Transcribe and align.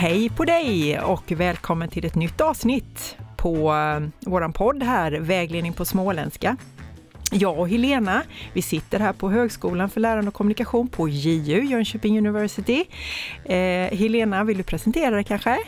Hej 0.00 0.30
på 0.30 0.44
dig 0.44 1.00
och 1.00 1.32
välkommen 1.32 1.88
till 1.88 2.04
ett 2.04 2.14
nytt 2.14 2.40
avsnitt 2.40 3.16
på 3.36 3.72
eh, 3.72 4.30
våran 4.30 4.52
podd 4.52 4.82
här, 4.82 5.12
Vägledning 5.12 5.72
på 5.72 5.84
småländska. 5.84 6.56
Jag 7.32 7.58
och 7.58 7.68
Helena, 7.68 8.22
vi 8.52 8.62
sitter 8.62 9.00
här 9.00 9.12
på 9.12 9.30
Högskolan 9.30 9.90
för 9.90 10.00
lärande 10.00 10.28
och 10.28 10.34
kommunikation 10.34 10.88
på 10.88 11.08
JU, 11.08 11.64
Jönköping 11.64 12.18
University. 12.18 12.84
Eh, 13.44 13.56
Helena, 13.98 14.44
vill 14.44 14.56
du 14.56 14.62
presentera 14.62 15.10
dig 15.10 15.24
kanske? 15.24 15.58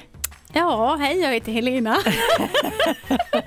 Ja, 0.52 0.96
hej, 1.00 1.20
jag 1.20 1.32
heter 1.32 1.52
Helena. 1.52 1.98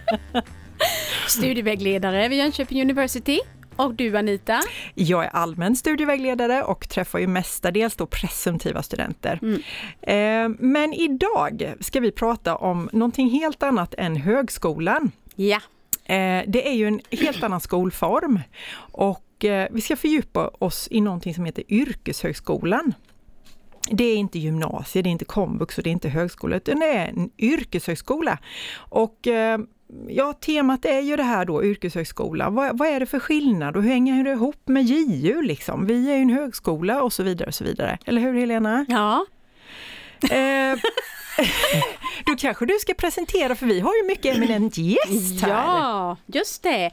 Studievägledare 1.27 2.27
vid 2.27 2.38
Jönköping 2.38 2.81
University. 2.81 3.39
Och 3.75 3.93
du 3.93 4.17
Anita? 4.17 4.61
Jag 4.93 5.25
är 5.25 5.29
allmän 5.29 5.75
studievägledare 5.75 6.63
och 6.63 6.89
träffar 6.89 7.20
ju 7.20 7.27
mestadels 7.27 7.95
då 7.95 8.05
presumtiva 8.05 8.83
studenter. 8.83 9.39
Mm. 9.41 9.61
Eh, 10.02 10.57
men 10.59 10.93
idag 10.93 11.73
ska 11.80 11.99
vi 11.99 12.11
prata 12.11 12.55
om 12.55 12.89
någonting 12.93 13.30
helt 13.30 13.63
annat 13.63 13.93
än 13.97 14.16
högskolan. 14.16 15.11
Ja. 15.35 15.59
Eh, 16.05 16.43
det 16.47 16.67
är 16.67 16.73
ju 16.73 16.88
en 16.88 17.02
helt 17.11 17.43
annan 17.43 17.61
skolform 17.61 18.39
och 18.77 19.45
eh, 19.45 19.67
vi 19.71 19.81
ska 19.81 19.95
fördjupa 19.95 20.47
oss 20.47 20.88
i 20.91 21.02
någonting 21.02 21.35
som 21.35 21.45
heter 21.45 21.63
yrkeshögskolan. 21.67 22.94
Det 23.89 24.03
är 24.03 24.17
inte 24.17 24.39
gymnasie, 24.39 25.02
det 25.02 25.09
är 25.09 25.11
inte 25.11 25.25
komvux 25.25 25.77
och 25.77 25.83
det 25.83 25.89
är 25.89 25.91
inte 25.91 26.09
högskola, 26.09 26.55
utan 26.55 26.80
det 26.80 26.85
är 26.85 27.07
en 27.07 27.30
yrkeshögskola. 27.38 28.39
Och 28.75 29.28
ja, 30.08 30.33
temat 30.33 30.86
är 30.86 31.00
ju 31.00 31.16
det 31.16 31.23
här 31.23 31.45
då, 31.45 31.64
yrkeshögskola. 31.64 32.50
Vad, 32.50 32.78
vad, 32.78 32.88
är 32.88 33.00
det 33.00 33.05
för 33.05 33.19
skillnad 33.19 33.78
och 33.78 33.83
hur 33.83 33.89
hänger 33.89 34.23
det 34.23 34.31
ihop 34.31 34.67
med 34.67 34.83
JU 34.83 35.41
liksom? 35.41 35.86
Vi 35.86 36.09
är 36.09 36.16
ju 36.16 36.22
en 36.22 36.30
högskola 36.30 37.03
och 37.03 37.14
så 37.14 37.23
vidare 37.23 37.47
och 37.47 37.55
så 37.55 37.64
vidare. 37.64 37.97
Eller 38.06 38.22
hur 38.22 38.39
Helena? 38.39 38.86
Ja. 38.89 39.25
Eh, 40.31 40.80
då 42.25 42.36
kanske 42.38 42.66
du 42.66 42.78
ska 42.80 42.94
presentera, 42.94 43.56
för 43.56 43.66
vi 43.66 43.80
har 43.80 43.95
ju 43.95 44.03
mycket 44.03 44.38
eminent 44.38 44.78
gäst 44.78 45.41
här. 45.41 45.50
Ja, 45.50 46.17
just 46.25 46.63
det. 46.63 46.91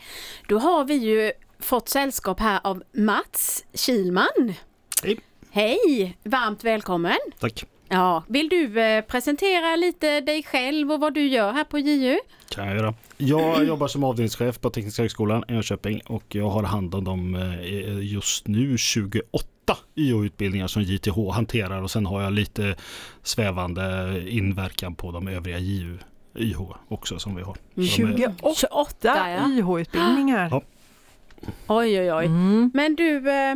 Då 0.48 0.58
har 0.58 0.84
vi 0.84 0.94
ju 0.94 1.32
fått 1.60 1.88
sällskap 1.88 2.40
här 2.40 2.60
av 2.64 2.82
Mats 2.92 3.64
Kilman. 3.74 4.54
Hej! 5.02 5.20
Hej! 5.50 6.16
Varmt 6.24 6.64
välkommen! 6.64 7.18
Tack! 7.38 7.64
Ja, 7.92 8.24
vill 8.28 8.48
du 8.48 8.80
eh, 8.80 9.04
presentera 9.04 9.76
lite 9.76 10.20
dig 10.20 10.42
själv 10.42 10.92
och 10.92 11.00
vad 11.00 11.14
du 11.14 11.26
gör 11.26 11.52
här 11.52 11.64
på 11.64 11.78
JU? 11.78 12.18
kan 12.48 12.66
jag 12.66 12.76
göra. 12.76 12.94
Jag 13.16 13.64
jobbar 13.64 13.88
som 13.88 14.04
avdelningschef 14.04 14.60
på 14.60 14.70
Tekniska 14.70 15.02
högskolan 15.02 15.44
i 15.48 15.52
Jönköping 15.52 16.00
och 16.06 16.24
jag 16.28 16.48
har 16.48 16.62
hand 16.62 16.94
om 16.94 17.04
de 17.04 17.34
eh, 17.34 18.12
just 18.12 18.48
nu 18.48 18.78
28 18.78 19.48
YH-utbildningar 19.96 20.66
som 20.66 20.82
JTH 20.82 21.30
hanterar 21.32 21.82
och 21.82 21.90
sen 21.90 22.06
har 22.06 22.22
jag 22.22 22.32
lite 22.32 22.76
svävande 23.22 24.16
inverkan 24.28 24.94
på 24.94 25.12
de 25.12 25.28
övriga 25.28 25.58
JU 25.58 25.98
YH 26.34 26.60
också 26.88 27.18
som 27.18 27.36
vi 27.36 27.42
har. 27.42 27.56
28, 27.96 28.54
28 28.56 28.94
ja. 29.02 29.48
YH-utbildningar. 29.48 30.48
Ja. 30.50 30.62
Oj 31.66 32.00
oj 32.00 32.12
oj. 32.12 32.26
Mm. 32.26 32.70
Men 32.74 32.94
du 32.94 33.30
eh, 33.30 33.52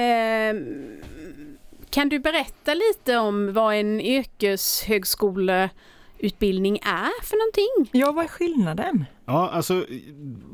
eh, 0.00 0.54
kan 1.94 2.08
du 2.08 2.18
berätta 2.18 2.74
lite 2.74 3.16
om 3.16 3.52
vad 3.52 3.74
en 3.74 4.00
yrkeshögskole 4.00 5.70
utbildning 6.18 6.76
är 6.76 7.24
för 7.24 7.36
någonting. 7.36 8.00
Ja, 8.00 8.12
vad 8.12 8.24
är 8.24 8.28
skillnaden? 8.28 9.04
Ja, 9.26 9.50
alltså 9.50 9.86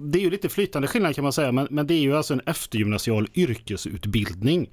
det 0.00 0.18
är 0.18 0.22
ju 0.22 0.30
lite 0.30 0.48
flytande 0.48 0.88
skillnad 0.88 1.14
kan 1.14 1.24
man 1.24 1.32
säga, 1.32 1.52
men, 1.52 1.68
men 1.70 1.86
det 1.86 1.94
är 1.94 2.00
ju 2.00 2.16
alltså 2.16 2.34
en 2.34 2.40
eftergymnasial 2.46 3.28
yrkesutbildning. 3.34 4.70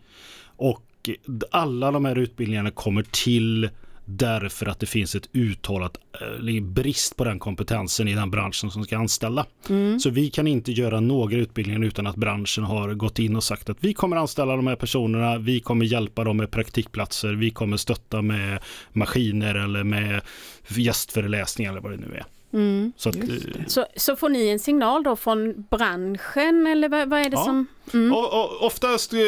Och 0.56 1.10
alla 1.52 1.92
de 1.92 2.06
här 2.06 2.18
utbildningarna 2.18 2.72
kommer 2.72 3.04
till 3.04 3.70
därför 4.10 4.66
att 4.66 4.80
det 4.80 4.86
finns 4.86 5.16
ett 5.16 5.30
uttalat 5.34 5.98
eh, 6.22 6.64
brist 6.64 7.18
på 7.18 7.24
den 7.24 7.40
kompetensen 7.40 8.08
i 8.08 8.14
den 8.14 8.32
branschen 8.32 8.72
som 8.72 8.84
ska 8.84 8.98
anställa. 8.98 9.46
Mm. 9.70 10.00
Så 10.00 10.10
vi 10.10 10.30
kan 10.30 10.48
inte 10.48 10.72
göra 10.72 11.00
några 11.00 11.38
utbildningar 11.38 11.84
utan 11.84 12.08
att 12.08 12.16
branschen 12.16 12.64
har 12.64 12.94
gått 12.94 13.20
in 13.20 13.36
och 13.36 13.44
sagt 13.44 13.70
att 13.70 13.78
vi 13.80 13.94
kommer 13.94 14.18
anställa 14.18 14.56
de 14.56 14.68
här 14.68 14.76
personerna, 14.76 15.38
vi 15.38 15.60
kommer 15.60 15.86
hjälpa 15.86 16.24
dem 16.24 16.38
med 16.38 16.52
praktikplatser, 16.52 17.34
vi 17.34 17.52
kommer 17.52 17.78
stötta 17.78 18.22
med 18.22 18.60
maskiner 18.94 19.56
eller 19.56 19.84
med 19.84 20.22
gästföreläsningar 20.68 21.72
eller 21.72 21.82
vad 21.82 21.92
det 21.92 21.98
nu 21.98 22.16
är. 22.16 22.26
Mm. 22.54 22.92
Så, 22.98 23.10
att, 23.10 23.16
eh, 23.16 23.66
så, 23.68 23.86
så, 23.96 24.16
får 24.16 24.30
ni 24.30 24.50
en 24.50 24.60
signal 24.60 25.04
då 25.04 25.16
från 25.16 25.66
branschen 25.70 26.68
eller 26.68 26.90
vad, 26.90 27.10
vad 27.10 27.20
är 27.20 27.30
det 27.30 27.38
ja. 27.38 27.44
som? 27.44 27.68
Mm. 27.94 28.14
Och, 28.14 28.34
och, 28.34 28.66
oftast, 28.66 29.14
eh, 29.14 29.20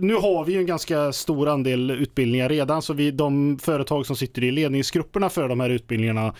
nu 0.00 0.14
har 0.14 0.44
vi 0.44 0.56
en 0.56 0.66
ganska 0.66 1.12
stor 1.12 1.48
andel 1.48 1.90
utbildningar 1.90 2.48
redan 2.48 2.82
så 2.82 2.92
vi, 2.92 3.10
de 3.10 3.58
företag 3.58 4.06
som 4.06 4.16
sitter 4.16 4.44
i 4.44 4.50
ledningsgrupperna 4.50 5.28
för 5.28 5.48
de 5.48 5.60
här 5.60 5.70
utbildningarna 5.70 6.34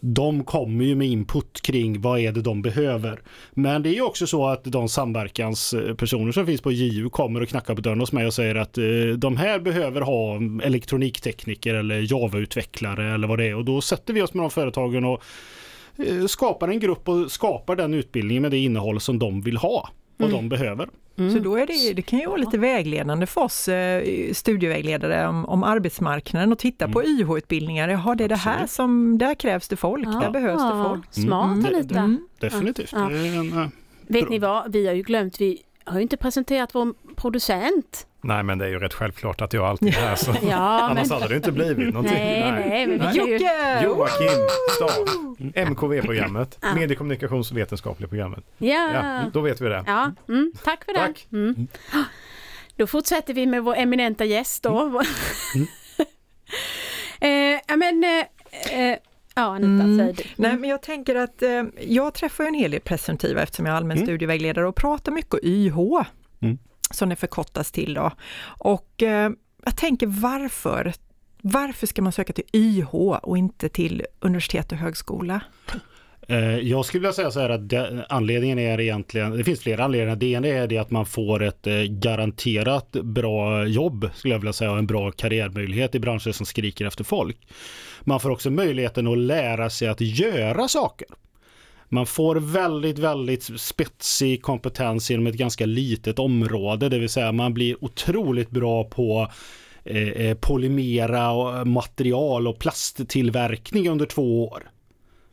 de 0.00 0.44
kommer 0.44 0.84
ju 0.84 0.94
med 0.94 1.08
input 1.08 1.60
kring 1.62 2.00
vad 2.00 2.20
är 2.20 2.32
det 2.32 2.42
de 2.42 2.62
behöver. 2.62 3.20
Men 3.50 3.82
det 3.82 3.88
är 3.88 3.94
ju 3.94 4.02
också 4.02 4.26
så 4.26 4.46
att 4.46 4.64
de 4.64 4.88
samverkanspersoner 4.88 6.32
som 6.32 6.46
finns 6.46 6.60
på 6.60 6.72
JU 6.72 7.10
kommer 7.10 7.40
och 7.40 7.48
knackar 7.48 7.74
på 7.74 7.80
dörren 7.80 8.00
hos 8.00 8.12
mig 8.12 8.26
och 8.26 8.34
säger 8.34 8.54
att 8.54 8.78
eh, 8.78 8.84
de 9.16 9.36
här 9.36 9.58
behöver 9.58 10.00
ha 10.00 10.40
elektroniktekniker 10.62 11.74
eller 11.74 12.12
Java-utvecklare 12.12 13.14
eller 13.14 13.28
vad 13.28 13.38
det 13.38 13.46
är 13.46 13.54
och 13.54 13.64
då 13.64 13.80
sätter 13.80 14.14
vi 14.14 14.22
oss 14.22 14.34
med 14.34 14.44
de 14.44 14.50
företagen 14.50 15.04
och 15.04 15.22
eh, 16.06 16.26
skapar 16.26 16.68
en 16.68 16.80
grupp 16.80 17.08
och 17.08 17.32
skapar 17.32 17.76
den 17.76 17.94
utbildningen 17.94 18.42
med 18.42 18.50
det 18.50 18.58
innehåll 18.58 19.00
som 19.00 19.18
de 19.18 19.40
vill 19.40 19.56
ha 19.56 19.90
och 20.16 20.28
mm. 20.28 20.32
de 20.32 20.48
behöver. 20.48 20.88
Mm. 21.16 21.32
Så 21.32 21.38
då 21.38 21.56
är 21.56 21.66
det, 21.66 21.92
det 21.92 22.02
kan 22.02 22.18
ju 22.18 22.26
vara 22.26 22.36
lite 22.36 22.58
vägledande 22.58 23.26
för 23.26 23.40
oss 23.40 23.68
eh, 23.68 24.32
studievägledare 24.32 25.28
om, 25.28 25.46
om 25.46 25.62
arbetsmarknaden 25.62 26.52
och 26.52 26.58
titta 26.58 26.84
mm. 26.84 26.92
på 26.92 27.04
YH-utbildningar. 27.04 27.88
Jaha, 27.88 28.14
det 28.14 28.24
är 28.24 28.28
det 28.28 28.36
här 28.36 28.66
som, 28.66 29.18
där 29.18 29.34
krävs 29.34 29.68
det 29.68 29.76
folk, 29.76 30.08
ja. 30.08 30.20
där 30.20 30.30
behövs 30.30 30.62
det 30.62 30.84
folk. 30.88 31.04
Smart 31.10 31.58
mm. 31.58 31.74
Anita. 31.74 31.98
Mm. 31.98 32.28
Definitivt. 32.38 32.92
Ja. 32.92 33.10
En, 33.10 33.52
uh, 33.52 33.68
Vet 34.06 34.28
ni 34.28 34.38
vad, 34.38 34.72
vi 34.72 34.86
har 34.86 34.94
ju 34.94 35.02
glömt, 35.02 35.40
vi 35.40 35.62
har 35.84 35.96
ju 35.96 36.02
inte 36.02 36.16
presenterat 36.16 36.74
vår 36.74 37.14
producent. 37.14 38.06
Nej 38.22 38.42
men 38.42 38.58
det 38.58 38.64
är 38.64 38.68
ju 38.68 38.78
rätt 38.78 38.94
självklart 38.94 39.40
att 39.40 39.52
jag 39.52 39.64
alltid 39.64 39.88
är 39.88 39.92
här 39.92 40.16
så 40.16 40.34
ja, 40.42 40.56
annars 40.56 41.08
men... 41.08 41.22
hade 41.22 41.28
det 41.28 41.36
inte 41.36 41.52
blivit 41.52 41.94
någonting. 41.94 42.14
Nej, 42.14 42.52
nej, 42.52 42.86
nej. 42.86 43.16
Jocke! 43.16 43.82
Joakim 43.84 44.46
Stav, 44.76 44.90
MKV-programmet, 45.70 46.58
ja. 46.62 46.74
mediekommunikationsvetenskapliga 46.74 48.08
programmet. 48.08 48.44
Ja. 48.58 48.90
ja. 48.94 49.30
Då 49.32 49.40
vet 49.40 49.60
vi 49.60 49.68
det. 49.68 49.84
Ja, 49.86 50.12
mm, 50.28 50.52
tack 50.64 50.84
för 50.84 50.92
tack. 50.92 51.26
det. 51.30 51.36
Mm. 51.36 51.68
Då 52.76 52.86
fortsätter 52.86 53.34
vi 53.34 53.46
med 53.46 53.64
vår 53.64 53.76
eminenta 53.76 54.24
gäst 54.24 54.62
då. 54.62 55.02
Mm. 55.54 55.66
eh, 57.68 57.76
men, 57.76 58.04
eh, 58.04 58.90
eh 58.90 58.98
Ja, 59.34 59.42
Anita, 59.42 59.84
mm. 59.84 59.98
säg 59.98 60.12
du. 60.12 60.22
Mm. 60.22 60.32
Nej, 60.36 60.56
men 60.58 60.70
jag 60.70 60.82
tänker 60.82 61.14
att 61.14 61.42
eh, 61.42 61.62
jag 61.80 62.14
träffar 62.14 62.44
en 62.44 62.54
hel 62.54 62.70
del 62.70 62.80
presumtiva 62.80 63.42
eftersom 63.42 63.66
jag 63.66 63.72
är 63.72 63.76
allmän 63.76 63.96
mm. 63.96 64.06
studievägledare 64.06 64.66
och 64.66 64.76
pratar 64.76 65.12
mycket 65.12 65.44
YH. 65.44 65.78
Mm 66.42 66.58
som 66.90 67.08
det 67.08 67.16
förkortas 67.16 67.72
till 67.72 67.94
då. 67.94 68.10
Och 68.42 69.02
eh, 69.02 69.30
jag 69.64 69.76
tänker 69.76 70.06
varför? 70.06 70.92
Varför 71.42 71.86
ska 71.86 72.02
man 72.02 72.12
söka 72.12 72.32
till 72.32 72.44
YH 72.52 72.94
och 72.94 73.38
inte 73.38 73.68
till 73.68 74.06
universitet 74.20 74.72
och 74.72 74.78
högskola? 74.78 75.40
Eh, 76.30 76.58
jag 76.58 76.84
skulle 76.84 77.00
vilja 77.00 77.12
säga 77.12 77.30
så 77.30 77.40
här 77.40 77.50
att 77.50 77.68
det, 77.68 78.06
anledningen 78.08 78.58
är 78.58 78.80
egentligen, 78.80 79.36
det 79.36 79.44
finns 79.44 79.60
flera 79.60 79.84
anledningar. 79.84 80.16
Det 80.16 80.26
ena 80.26 80.48
är 80.48 80.66
det 80.66 80.78
att 80.78 80.90
man 80.90 81.06
får 81.06 81.42
ett 81.42 81.66
eh, 81.66 81.74
garanterat 81.82 82.90
bra 82.92 83.66
jobb, 83.66 84.10
skulle 84.14 84.34
jag 84.34 84.38
vilja 84.38 84.52
säga, 84.52 84.72
och 84.72 84.78
en 84.78 84.86
bra 84.86 85.10
karriärmöjlighet 85.10 85.94
i 85.94 86.00
branscher 86.00 86.32
som 86.32 86.46
skriker 86.46 86.86
efter 86.86 87.04
folk. 87.04 87.38
Man 88.00 88.20
får 88.20 88.30
också 88.30 88.50
möjligheten 88.50 89.06
att 89.06 89.18
lära 89.18 89.70
sig 89.70 89.88
att 89.88 90.00
göra 90.00 90.68
saker. 90.68 91.08
Man 91.92 92.06
får 92.06 92.36
väldigt, 92.36 92.98
väldigt 92.98 93.60
spetsig 93.60 94.42
kompetens 94.42 95.10
inom 95.10 95.26
ett 95.26 95.34
ganska 95.34 95.66
litet 95.66 96.18
område, 96.18 96.88
det 96.88 96.98
vill 96.98 97.08
säga 97.08 97.32
man 97.32 97.54
blir 97.54 97.84
otroligt 97.84 98.50
bra 98.50 98.84
på 98.84 99.28
eh, 99.84 100.08
eh 100.08 100.36
polymera 100.36 101.30
och 101.30 101.56
eh, 101.58 101.64
material 101.64 102.48
och 102.48 102.58
plasttillverkning 102.58 103.88
under 103.88 104.06
två 104.06 104.48
år. 104.48 104.70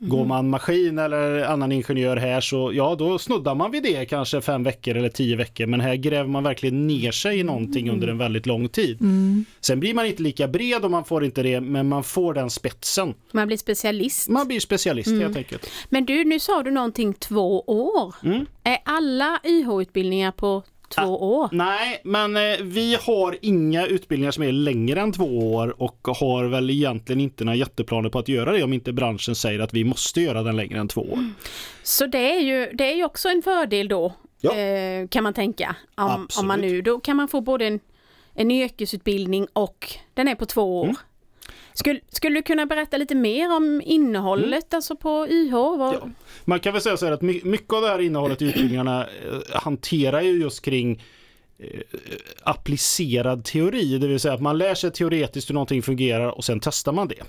Mm. 0.02 0.10
Går 0.10 0.26
man 0.26 0.50
maskin 0.50 1.00
eller 1.00 1.44
annan 1.44 1.72
ingenjör 1.72 2.18
här 2.18 2.42
så 2.42 2.72
ja, 2.74 2.96
då 2.96 3.20
snuddar 3.20 3.56
man 3.56 3.72
vid 3.72 3.84
det 3.84 4.06
kanske 4.06 4.42
fem 4.42 4.64
veckor 4.64 4.96
eller 4.96 5.10
tio 5.10 5.36
veckor. 5.36 5.66
Men 5.66 5.82
här 5.82 5.96
gräver 5.96 6.30
man 6.30 6.44
verkligen 6.44 6.88
ner 6.88 7.12
sig 7.12 7.40
i 7.40 7.44
någonting 7.44 7.88
mm. 7.88 7.96
under 7.96 8.08
en 8.08 8.18
väldigt 8.18 8.46
lång 8.46 8.70
tid. 8.70 9.02
Mm. 9.02 9.46
Sen 9.62 9.80
blir 9.80 9.94
man 9.94 10.06
inte 10.06 10.24
lika 10.24 10.48
bred 10.48 10.86
och 10.86 10.92
man 10.92 11.06
får 11.06 11.26
inte 11.26 11.44
det, 11.44 11.62
men 11.62 11.90
man 11.90 12.04
får 12.04 12.34
den 12.34 12.50
spetsen. 12.50 13.14
Man 13.32 13.48
blir 13.48 13.58
specialist. 13.58 14.30
Man 14.30 14.48
blir 14.48 14.60
specialist 14.60 15.08
mm. 15.08 15.22
helt 15.22 15.38
enkelt. 15.38 15.70
Men 15.90 16.06
du, 16.06 16.24
nu 16.24 16.40
sa 16.40 16.64
du 16.64 16.72
någonting 16.72 17.14
två 17.14 17.62
år. 17.62 18.16
Mm. 18.24 18.46
Är 18.64 18.78
alla 18.86 19.40
YH-utbildningar 19.46 20.32
på 20.32 20.64
två 20.90 21.38
år? 21.38 21.50
Nej, 21.52 22.02
men 22.04 22.38
eh, 22.38 22.58
vi 22.62 22.98
har 23.02 23.38
inga 23.42 23.86
utbildningar 23.88 24.32
som 24.32 24.44
är 24.44 24.52
längre 24.52 25.02
än 25.02 25.12
två 25.12 25.54
år 25.54 25.82
och 25.82 26.08
har 26.20 26.46
väl 26.46 26.70
egentligen 26.70 27.22
inte 27.22 27.44
några 27.44 27.56
jätteplaner 27.56 28.10
på 28.10 28.20
att 28.20 28.28
göra 28.28 28.52
det 28.52 28.64
om 28.64 28.74
inte 28.74 28.94
branschen 28.94 29.36
säger 29.36 29.60
att 29.60 29.74
vi 29.74 29.84
måste 29.84 30.22
göra 30.22 30.44
den 30.44 30.56
längre 30.56 30.80
än 30.80 30.88
två 30.88 31.02
år. 31.02 31.14
Mm. 31.14 31.34
Så 31.84 32.06
det 32.06 32.36
är 32.36 32.40
ju, 32.40 32.72
det 32.74 32.92
är 32.92 32.96
ju 32.96 33.06
också 33.06 33.30
en 33.30 33.42
fördel 33.42 33.88
då, 33.88 34.14
ja. 34.42 34.56
eh, 34.56 35.08
kan 35.08 35.24
man 35.24 35.34
tänka. 35.34 35.76
Om, 35.96 36.28
om 36.40 36.48
man 36.48 36.62
nu, 36.62 36.82
då 36.82 37.00
kan 37.00 37.18
man 37.18 37.28
få 37.28 37.42
både 37.42 37.66
en, 37.66 37.80
en 38.34 38.52
yrkesutbildning 38.52 39.48
och 39.54 39.94
den 40.14 40.28
är 40.28 40.36
på 40.36 40.46
två 40.46 40.80
år. 40.80 40.86
Mm. 40.86 40.96
Skulle, 41.80 42.00
skulle 42.10 42.40
du 42.40 42.44
kunna 42.44 42.66
berätta 42.66 42.98
lite 42.98 43.16
mer 43.16 43.56
om 43.56 43.82
innehållet 43.86 44.74
alltså 44.74 44.96
på 44.96 45.28
YH? 45.30 45.52
Vad... 45.54 45.94
Ja. 45.94 46.10
Man 46.46 46.60
kan 46.60 46.74
väl 46.74 46.82
säga 46.82 46.98
så 46.98 47.06
här 47.06 47.14
att 47.14 47.22
my- 47.22 47.42
mycket 47.44 47.74
av 47.74 47.82
det 47.82 47.88
här 47.88 48.02
innehållet 48.02 48.42
i 48.42 48.46
utbildningarna 48.50 49.02
eh, 49.02 49.60
hanterar 49.62 50.22
ju 50.22 50.32
just 50.42 50.62
kring 50.62 51.04
eh, 51.60 51.80
applicerad 52.44 53.44
teori, 53.46 53.98
det 53.98 54.08
vill 54.08 54.20
säga 54.20 54.34
att 54.34 54.42
man 54.42 54.58
lär 54.58 54.76
sig 54.76 54.92
teoretiskt 54.92 55.50
hur 55.50 55.54
någonting 55.54 55.82
fungerar 55.82 56.28
och 56.28 56.44
sen 56.44 56.60
testar 56.60 56.92
man 56.92 57.08
det. 57.08 57.24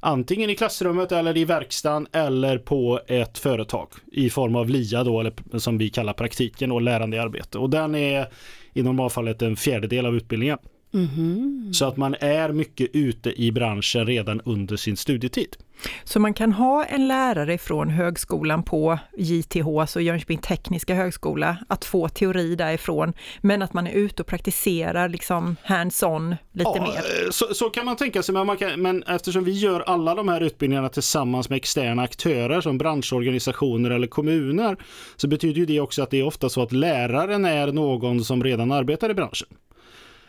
Antingen 0.00 0.50
i 0.50 0.54
klassrummet 0.54 1.12
eller 1.12 1.36
i 1.36 1.44
verkstaden 1.44 2.06
eller 2.12 2.58
på 2.58 3.00
ett 3.06 3.38
företag 3.38 3.88
i 4.12 4.30
form 4.30 4.56
av 4.56 4.68
LIA 4.68 5.04
då, 5.04 5.20
eller 5.20 5.58
som 5.58 5.78
vi 5.78 5.90
kallar 5.90 6.12
praktiken 6.12 6.72
och 6.72 6.82
lärande 6.82 7.16
i 7.16 7.20
arbete. 7.20 7.58
Och 7.58 7.70
den 7.70 7.94
är 7.94 8.28
i 8.72 8.82
normalfallet 8.82 9.42
en 9.42 9.56
fjärdedel 9.56 10.06
av 10.06 10.16
utbildningen. 10.16 10.58
Mhm. 10.90 11.70
Så 11.74 11.84
att 11.84 11.96
man 11.96 12.14
är 12.20 12.52
mycket 12.52 12.90
ute 12.92 13.42
i 13.42 13.52
branschen 13.52 14.06
redan 14.06 14.40
under 14.44 14.76
sin 14.76 14.96
studietid. 14.96 15.56
Så 16.04 16.20
man 16.20 16.34
kan 16.34 16.52
ha 16.52 16.84
en 16.84 17.08
lärare 17.08 17.58
från 17.58 17.90
högskolan 17.90 18.62
på 18.62 18.98
JTH, 19.18 19.66
alltså 19.80 20.00
Jönköping 20.00 20.38
tekniska 20.38 20.94
högskola, 20.94 21.56
att 21.68 21.84
få 21.84 22.08
teori 22.08 22.54
därifrån, 22.56 23.12
men 23.40 23.62
att 23.62 23.72
man 23.74 23.86
är 23.86 23.92
ute 23.92 24.22
och 24.22 24.26
praktiserar 24.28 25.08
liksom 25.08 25.56
hands-on 25.62 26.36
lite 26.52 26.70
Ja, 26.74 26.80
mer. 26.82 26.88
eh, 26.96 27.30
Så, 27.30 27.54
så 27.54 27.70
kan 27.70 27.84
man 27.86 27.96
tänka 27.96 28.22
sig, 28.22 28.32
men, 28.32 28.46
man 28.46 28.56
kan, 28.56 28.82
men 28.82 29.02
eftersom 29.02 29.44
vi 29.44 29.52
gör 29.52 29.80
alla 29.80 30.14
de 30.14 30.28
här 30.28 30.40
utbildningarna 30.40 30.88
tillsammans 30.88 31.48
med 31.50 31.56
externa 31.56 32.02
aktörer 32.02 32.60
som 32.60 32.78
branschorganisationer 32.78 33.90
eller 33.90 34.06
kommuner 34.06 34.76
så 35.16 35.28
betyder 35.28 35.60
ju 35.60 35.66
det 35.66 35.80
också 35.80 36.02
att 36.02 36.10
det 36.10 36.18
är 36.18 36.26
ofta 36.26 36.48
så 36.48 36.62
att 36.62 36.72
läraren 36.72 37.44
är 37.44 37.72
någon 37.72 38.24
som 38.24 38.44
redan 38.44 38.72
arbetar 38.72 39.10
i 39.10 39.14
branschen. 39.14 39.48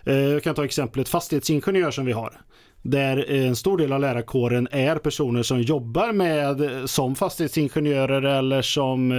Eh, 0.08 0.16
jag 0.16 0.44
kan 0.44 0.56
ta 0.56 0.66
exemplet 0.66 1.10
fastighetsingenjör 1.10 1.92
som 1.92 2.06
vi 2.06 2.12
har. 2.12 2.42
Där 2.82 3.26
eh, 3.32 3.48
en 3.48 3.56
stor 3.56 3.78
del 3.78 3.94
av 3.94 4.00
lärarkåren 4.00 4.68
är 4.72 4.96
personer 4.96 5.44
som 5.44 5.62
jobbar 5.62 6.12
med 6.12 6.62
eh, 6.62 6.86
som 6.86 7.16
fastighetsingenjörer 7.16 8.22
eller 8.22 8.62
som 8.62 9.12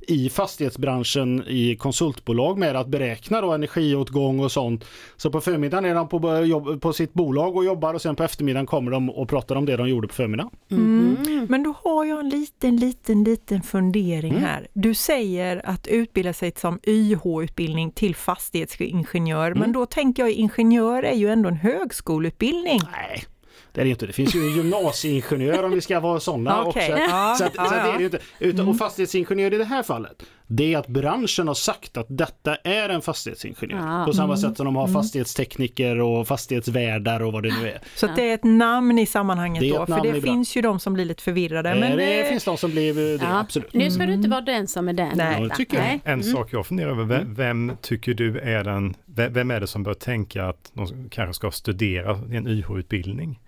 i 0.00 0.28
fastighetsbranschen 0.30 1.44
i 1.48 1.76
konsultbolag 1.76 2.58
med 2.58 2.76
att 2.76 2.88
beräkna 2.88 3.40
då 3.40 3.52
energiåtgång 3.52 4.40
och 4.40 4.52
sånt. 4.52 4.84
Så 5.16 5.30
på 5.30 5.40
förmiddagen 5.40 5.84
är 5.84 5.94
de 5.94 6.08
på, 6.08 6.44
jobb, 6.44 6.80
på 6.80 6.92
sitt 6.92 7.12
bolag 7.12 7.56
och 7.56 7.64
jobbar 7.64 7.94
och 7.94 8.02
sen 8.02 8.16
på 8.16 8.22
eftermiddagen 8.24 8.66
kommer 8.66 8.90
de 8.90 9.10
och 9.10 9.28
pratar 9.28 9.56
om 9.56 9.66
det 9.66 9.76
de 9.76 9.88
gjorde 9.88 10.08
på 10.08 10.14
förmiddagen. 10.14 10.50
Mm. 10.70 11.46
Men 11.50 11.62
då 11.62 11.74
har 11.84 12.04
jag 12.04 12.20
en 12.20 12.28
liten, 12.28 12.76
liten, 12.76 13.24
liten 13.24 13.62
fundering 13.62 14.30
Mm. 14.32 14.42
här. 14.44 14.66
Du 14.72 14.94
säger 14.94 15.60
att 15.64 15.86
utbilda 15.86 16.32
sig 16.32 16.52
som 16.56 16.78
YH-utbildning 16.86 17.90
till 17.90 18.14
fastighetsingenjör, 18.16 19.46
Mm. 19.46 19.58
men 19.58 19.72
då 19.72 19.86
tänker 19.86 20.22
jag 20.22 20.32
ingenjör 20.32 21.02
är 21.02 21.14
ju 21.14 21.28
ändå 21.28 21.48
en 21.48 21.56
högskoleutbildning. 21.56 22.80
Nej, 22.92 23.24
det 23.72 23.80
är 23.80 23.84
det 23.84 23.90
inte. 23.90 24.06
Det 24.06 24.12
finns 24.12 24.34
ju 24.34 24.40
en 24.40 24.54
gymnasieingenjör 24.56 25.62
om 25.64 25.70
vi 25.70 25.80
ska 25.80 26.00
vara 26.00 26.20
sådana 26.20 26.62
Okej. 26.66 26.92
också. 26.92 27.06
Så, 27.38 27.44
att, 27.44 27.54
så 27.54 27.62
att 27.62 27.70
det 27.84 27.90
är 27.90 27.98
det 27.98 28.04
inte. 28.04 28.18
Utan, 28.38 28.68
Och 28.68 28.78
fastighetsingenjör 28.78 29.54
i 29.54 29.58
det 29.58 29.64
här 29.64 29.82
fallet, 29.82 30.22
det 30.46 30.74
är 30.74 30.78
att 30.78 30.86
branschen 30.86 31.48
har 31.48 31.54
sagt 31.54 31.96
att 31.96 32.06
detta 32.08 32.56
är 32.56 32.88
en 32.88 33.02
fastighetsingenjör. 33.02 34.02
Ah. 34.02 34.04
På 34.04 34.12
samma 34.12 34.36
sätt 34.36 34.56
som 34.56 34.66
de 34.66 34.76
har 34.76 34.88
fastighetstekniker 34.88 35.98
och 36.00 36.28
fastighetsvärdar 36.28 37.22
och 37.22 37.32
vad 37.32 37.42
det 37.42 37.48
nu 37.62 37.68
är. 37.68 37.78
Så 37.94 38.06
det 38.16 38.30
är 38.30 38.34
ett 38.34 38.44
namn 38.44 38.98
i 38.98 39.06
sammanhanget 39.06 39.60
Det 39.60 39.70
då, 39.70 39.86
för 39.86 40.12
det 40.12 40.22
finns 40.22 40.56
ju 40.56 40.60
de 40.62 40.80
som 40.80 40.94
blir 40.94 41.04
lite 41.04 41.22
förvirrade. 41.22 41.70
Men 41.70 41.80
Men 41.80 41.96
det 41.98 42.20
eh, 42.20 42.28
finns 42.28 42.44
de 42.44 42.56
som 42.56 42.70
blir 42.70 42.94
det, 42.94 43.24
Ja. 43.24 43.38
absolut. 43.40 43.74
Nu 43.74 43.90
ska 43.90 44.06
du 44.06 44.12
inte 44.12 44.28
vara 44.28 44.40
den 44.40 44.68
som 44.68 44.88
är 44.88 44.92
den. 44.92 45.10
Nej. 45.14 45.42
Ja, 45.48 45.54
tycker 45.54 45.76
jag. 45.76 45.84
Nej. 45.84 46.00
En 46.04 46.22
sak 46.24 46.48
jag 46.52 46.66
funderar 46.66 46.90
över, 46.90 47.04
vem, 47.04 47.34
vem 47.34 47.72
tycker 47.82 48.14
du 48.14 48.38
är 48.38 48.64
den, 48.64 48.94
ve- 49.06 49.28
vem 49.28 49.50
är 49.50 49.60
det 49.60 49.66
som 49.66 49.82
bör 49.82 49.94
tänka 49.94 50.44
att 50.46 50.70
de 50.74 51.08
kanske 51.10 51.34
ska 51.34 51.50
studera 51.50 52.10
en 52.32 52.46
YH-utbildning? 52.48 53.40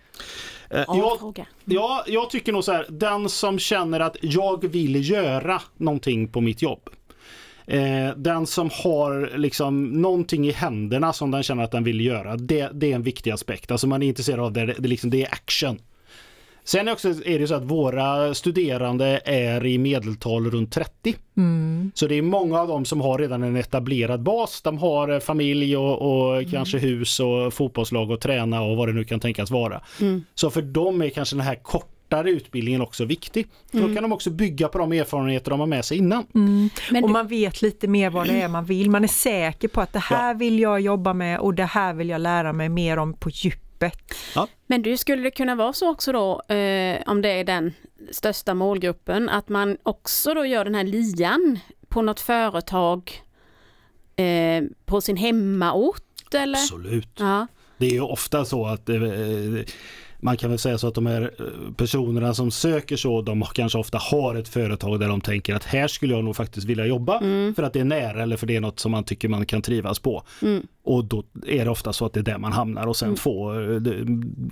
Eh, 0.70 0.84
jag, 0.86 1.18
fråga. 1.18 1.46
Ja, 1.64 2.04
jag 2.06 2.30
tycker 2.30 2.52
nog 2.52 2.64
så 2.64 2.72
här, 2.72 2.86
den 2.88 3.28
som 3.28 3.58
känner 3.58 4.00
att 4.00 4.16
jag 4.22 4.64
vill 4.64 5.10
göra 5.10 5.62
någonting 5.76 6.28
på 6.28 6.40
mitt 6.40 6.62
jobb. 6.62 6.90
Eh, 7.66 8.16
den 8.16 8.46
som 8.46 8.70
har 8.72 9.38
liksom 9.38 9.84
någonting 9.84 10.48
i 10.48 10.50
händerna 10.50 11.12
som 11.12 11.30
den 11.30 11.42
känner 11.42 11.62
att 11.62 11.70
den 11.70 11.84
vill 11.84 12.00
göra, 12.00 12.36
det, 12.36 12.70
det 12.72 12.90
är 12.90 12.94
en 12.94 13.02
viktig 13.02 13.30
aspekt. 13.30 13.70
Alltså 13.70 13.86
man 13.86 14.02
är 14.02 14.06
intresserad 14.06 14.40
av 14.40 14.52
det, 14.52 14.66
det, 14.66 14.88
liksom, 14.88 15.10
det 15.10 15.22
är 15.22 15.32
action. 15.32 15.78
Sen 16.70 16.88
är, 16.88 16.92
också, 16.92 17.08
är 17.08 17.38
det 17.38 17.46
så 17.46 17.54
att 17.54 17.64
våra 17.64 18.34
studerande 18.34 19.20
är 19.24 19.66
i 19.66 19.78
medeltal 19.78 20.50
runt 20.50 20.72
30. 20.72 21.14
mm, 21.36 21.90
Så 21.94 22.06
det 22.06 22.14
är 22.14 22.22
många 22.22 22.60
av 22.60 22.68
dem 22.68 22.84
som 22.84 23.00
har 23.00 23.18
redan 23.18 23.42
en 23.42 23.56
etablerad 23.56 24.22
bas. 24.22 24.62
De 24.62 24.78
har 24.78 25.08
eh, 25.08 25.18
familj 25.18 25.76
och, 25.76 26.02
och 26.02 26.50
kanske 26.50 26.78
hus 26.78 27.20
och 27.20 27.54
fotbollslag 27.54 28.10
och 28.10 28.20
träna 28.20 28.62
och 28.62 28.76
vad 28.76 28.88
det 28.88 28.92
nu 28.92 29.04
kan 29.04 29.20
tänkas 29.20 29.50
vara. 29.50 29.80
Mm. 30.00 30.24
Så 30.34 30.50
för 30.50 30.62
dem 30.62 31.02
är 31.02 31.08
kanske 31.08 31.36
den 31.36 31.44
här 31.46 31.54
kortare 31.54 32.30
utbildningen 32.30 32.80
också 32.80 33.04
viktig. 33.04 33.46
För 33.70 33.80
Då 33.80 33.94
kan 33.94 34.02
de 34.02 34.12
också 34.12 34.30
bygga 34.30 34.68
på 34.68 34.78
de 34.78 34.92
erfarenheter 34.92 35.50
de 35.50 35.60
har 35.60 35.66
med 35.66 35.84
sig 35.84 35.98
innan. 35.98 36.26
mm. 36.34 36.70
Men 36.90 37.04
och 37.04 37.08
du, 37.08 37.12
man 37.12 37.26
vet 37.26 37.62
lite 37.62 37.88
mer 37.88 38.10
vad 38.10 38.26
det 38.26 38.40
är 38.40 38.48
man 38.48 38.64
vill. 38.64 38.90
Man 38.90 39.04
är 39.04 39.08
säker 39.08 39.68
på 39.68 39.80
att 39.80 39.92
det 39.92 39.98
här 39.98 40.34
vill 40.34 40.58
jag 40.58 40.80
jobba 40.80 41.14
med 41.14 41.38
och 41.38 41.54
det 41.54 41.64
här 41.64 41.94
vill 41.94 42.08
jag 42.08 42.20
lära 42.20 42.52
mig 42.52 42.68
mer 42.68 42.96
om 42.96 43.14
på 43.14 43.30
djupet. 43.30 43.69
Men 44.66 44.82
du, 44.82 44.96
skulle 44.96 45.22
det 45.22 45.30
kunna 45.30 45.54
vara 45.54 45.72
så 45.72 45.90
också 45.90 46.12
då, 46.12 46.54
eh, 46.54 47.02
om 47.06 47.22
det 47.22 47.28
är 47.28 47.44
den 47.44 47.72
största 48.10 48.54
målgruppen, 48.54 49.28
att 49.28 49.48
man 49.48 49.76
också 49.82 50.34
då 50.34 50.46
gör 50.46 50.64
den 50.64 50.74
här 50.74 50.84
lian 50.84 51.58
på 51.88 52.02
något 52.02 52.20
företag 52.20 53.22
eh, 54.16 54.64
på 54.84 55.00
sin 55.00 55.16
hemmaort 55.16 56.34
eller? 56.34 56.58
Absolut. 56.58 57.08
Ja. 57.18 57.46
Det 57.78 57.86
är 57.86 57.90
ju 57.90 58.00
ofta 58.00 58.44
så 58.44 58.66
att 58.66 58.88
eh, 58.88 59.00
man 60.22 60.36
kan 60.36 60.50
väl 60.50 60.58
säga 60.58 60.78
så 60.78 60.86
att 60.88 60.94
de 60.94 61.06
här 61.06 61.22
eh, 61.38 61.72
personerna 61.76 62.34
som 62.34 62.50
söker 62.50 62.96
så, 62.96 63.22
de 63.22 63.42
kanske 63.54 63.78
ofta 63.78 63.98
har 63.98 64.34
ett 64.34 64.48
företag 64.48 65.00
där 65.00 65.08
de 65.08 65.20
tänker 65.20 65.54
att 65.54 65.64
här 65.64 65.88
skulle 65.88 66.14
jag 66.14 66.24
nog 66.24 66.36
faktiskt 66.36 66.66
vilja 66.66 66.86
jobba 66.86 67.18
Mm. 67.18 67.54
för 67.54 67.62
att 67.62 67.72
det 67.72 67.80
är 67.80 67.84
nära 67.84 68.22
eller 68.22 68.36
för 68.36 68.46
det 68.46 68.56
är 68.56 68.60
något 68.60 68.80
som 68.80 68.92
man 68.92 69.04
tycker 69.04 69.28
man 69.28 69.46
kan 69.46 69.62
trivas 69.62 69.98
på. 69.98 70.22
Mm. 70.42 70.66
Och 70.96 71.04
då 71.04 71.24
är 71.46 71.64
det 71.64 71.70
ofta 71.70 71.92
så 71.92 72.06
att 72.06 72.12
det 72.12 72.20
är 72.20 72.24
där 72.24 72.38
man 72.38 72.52
hamnar 72.52 72.86
och 72.86 72.96
sen 72.96 73.16
få, 73.16 73.52
eh, 73.60 73.68
det- 73.76 74.04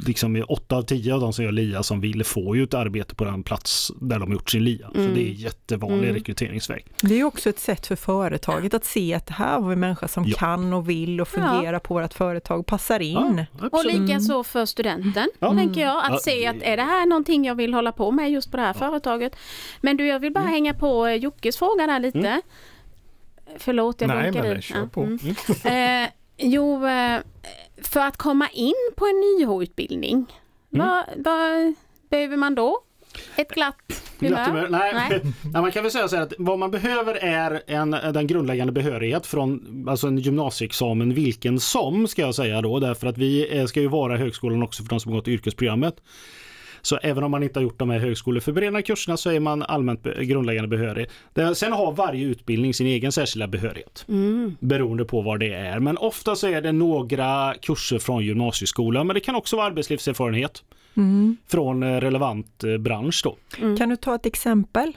liksom 0.07 0.37
i 0.37 0.43
åtta 0.43 0.77
av 0.77 0.83
tio 0.83 1.15
av 1.15 1.21
de 1.21 1.33
som 1.33 1.45
gör 1.45 1.53
LIA 1.53 1.83
som 1.83 2.01
vill 2.01 2.25
få 2.25 2.57
ju 2.57 2.63
ett 2.65 2.75
arbete 2.75 3.15
på 3.15 3.25
den 3.25 3.43
plats 3.43 3.93
där 4.01 4.19
de 4.19 4.33
gjort 4.33 4.51
sin 4.51 4.65
LIA. 4.65 4.91
Så 4.95 5.01
Mm. 5.01 5.15
det 5.15 5.21
är 5.21 5.33
jättevanlig 5.33 6.03
Mm. 6.05 6.15
rekryteringsväg. 6.15 6.87
Det 7.03 7.21
är 7.21 7.25
också 7.25 7.49
ett 7.51 7.59
sätt 7.59 7.87
för 7.87 7.97
företaget 7.97 8.75
att 8.75 8.85
se 8.85 9.15
att 9.15 9.31
här 9.31 9.61
har 9.61 9.69
vi 9.69 9.73
en 9.73 9.81
människa 9.81 10.09
som 10.09 10.25
Ja. 10.27 10.37
kan 10.39 10.73
och 10.73 10.89
vill 10.89 11.21
och 11.21 11.29
fungerar 11.29 11.79
på 11.79 11.95
vårt 11.95 12.15
företag 12.15 12.61
och 12.61 12.67
passar 12.67 13.01
in. 13.01 13.13
Ja, 13.61 13.67
Och 13.67 13.67
absolut. 13.67 14.01
lika 14.01 14.21
så 14.21 14.45
för 14.45 14.67
studenten, 14.67 15.29
Ja. 15.39 15.55
tänker 15.55 15.81
jag. 15.81 16.05
Att 16.05 16.11
Ja, 16.11 16.19
se 16.19 16.47
att 16.47 16.63
är 16.63 16.77
det 16.77 16.83
här 16.83 17.07
någonting 17.07 17.45
jag 17.45 17.55
vill 17.55 17.75
hålla 17.75 17.93
på 17.93 18.11
med 18.11 18.31
just 18.31 18.51
på 18.51 18.57
det 18.57 18.63
här 18.63 18.73
företaget. 18.73 19.37
Men 19.81 19.97
du, 19.97 20.07
jag 20.07 20.21
vill 20.21 20.33
bara 20.33 20.45
hänga 20.45 20.75
på 20.75 21.07
eh, 21.07 21.15
Jockes 21.15 21.57
fråga 21.57 21.87
där 21.87 22.01
lite. 22.01 22.41
Förlåt, 23.59 24.01
jag 24.01 24.09
Nej, 24.09 24.33
men 24.33 24.45
i. 24.47 24.55
det- 24.55 24.63
kör 24.63 24.79
Ja, 24.79 24.87
på. 24.93 25.03
mm. 25.03 25.19
Eh, 26.05 26.11
jo, 26.39 26.87
eh, 26.87 27.21
för 27.83 28.01
att 28.01 28.17
komma 28.17 28.49
in 28.53 28.75
på 28.97 29.07
en 29.07 29.23
YH-utbildning, 29.43 30.27
Mm. 30.75 30.87
vad, 30.87 31.05
vad 31.17 31.75
behöver 32.11 32.37
man 32.37 32.55
då? 32.55 32.79
Ett 33.37 33.49
glatt 33.55 34.03
humör? 34.21 34.69
Nej. 34.71 34.93
Nej, 35.53 35.63
man 35.63 35.73
kan 35.73 35.83
väl 35.83 35.93
säga 35.93 36.09
så 36.09 36.17
här 36.17 36.23
att 36.23 36.33
vad 36.39 36.59
man 36.59 36.71
behöver 36.71 37.15
är 37.15 37.63
en, 37.67 37.91
den 37.91 38.27
grundläggande 38.27 38.73
behörighet 38.73 39.27
från 39.27 39.85
alltså 39.89 40.07
en 40.07 40.19
gymnasieexamen 40.19 41.15
vilken 41.15 41.61
som 41.61 42.09
ska 42.09 42.23
jag 42.23 42.35
säga 42.35 42.63
då 42.63 42.79
därför 42.81 43.07
att 43.07 43.19
vi 43.19 43.59
eh, 43.59 43.67
ska 43.67 43.81
ju 43.81 43.89
vara 43.89 44.17
högskolan 44.17 44.63
också 44.63 44.83
för 44.83 44.91
de 44.91 45.01
som 45.01 45.13
har 45.13 45.19
gått 45.19 45.29
yrkesprogrammet. 45.29 45.95
Så 46.89 46.97
även 47.03 47.25
om 47.25 47.31
man 47.31 47.43
inte 47.43 47.59
har 47.59 47.63
gjort 47.63 47.79
de 47.79 47.91
här 47.91 47.99
högskoleförberedande 47.99 48.83
kurserna 48.83 49.17
så 49.17 49.31
är 49.31 49.41
man 49.41 49.63
allmänt 49.63 50.03
grundläggande 50.05 50.69
behörig. 50.69 51.07
Sen 51.55 51.73
har 51.73 51.93
varje 51.93 52.25
utbildning 52.27 52.75
sin 52.75 52.87
egen 52.87 53.13
särskilda 53.13 53.47
behörighet 53.47 54.05
Mm. 54.09 54.57
beroende 54.61 55.05
på 55.05 55.21
vad 55.23 55.41
det 55.41 55.53
är. 55.55 55.81
Men 55.81 55.97
ofta 55.99 56.37
så 56.37 56.47
är 56.47 56.61
det 56.63 56.73
några 56.73 57.55
kurser 57.63 57.99
från 57.99 58.25
gymnasieskolan 58.25 59.07
men 59.07 59.15
det 59.15 59.21
kan 59.21 59.35
också 59.35 59.57
vara 59.57 59.67
arbetslivserfarenhet 59.67 60.65
Mm. 60.97 61.37
från 61.49 61.83
eh, 61.83 62.01
relevant 62.01 62.65
eh, 62.65 62.77
bransch 62.77 63.21
då. 63.25 63.37
Kan 63.79 63.89
du 63.89 63.97
ta 63.97 64.15
ett 64.15 64.27
exempel? 64.27 64.93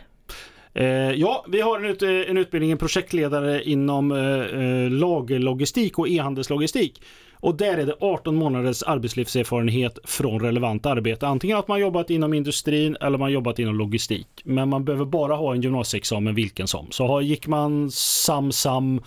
Eh, 0.74 0.86
ja, 1.12 1.46
vi 1.50 1.62
har 1.62 1.80
en, 1.80 1.86
ut, 1.86 2.02
en 2.02 2.38
utbildning, 2.38 2.72
en 2.72 2.78
projektledare 2.78 3.64
inom 3.64 4.12
eh, 4.12 4.90
lagerlogistik 4.92 6.00
och 6.00 6.10
e-handelslogistik. 6.10 7.02
Och 7.42 7.56
där 7.56 7.78
är 7.78 7.86
det 7.86 7.96
18 8.00 8.36
månaders 8.36 8.84
arbetslivserfarenhet 8.84 10.00
från 10.04 10.40
relevant 10.40 10.86
arbete. 10.86 11.28
Antingen 11.28 11.58
att 11.58 11.68
man 11.68 11.80
jobbat 11.80 12.10
inom 12.10 12.34
industrin 12.34 12.98
eller 13.02 13.18
man 13.18 13.32
jobbat 13.32 13.60
inom 13.60 13.76
logistik. 13.76 14.28
Men 14.44 14.70
man 14.70 14.86
behöver 14.86 15.06
bara 15.06 15.36
ha 15.36 15.54
en 15.54 15.62
gymnasieexamen 15.62 16.36
vilken 16.36 16.68
som. 16.68 16.88
Så 16.92 17.08
har, 17.08 17.22
gick 17.22 17.48
man 17.48 17.92
SamSam 17.92 19.02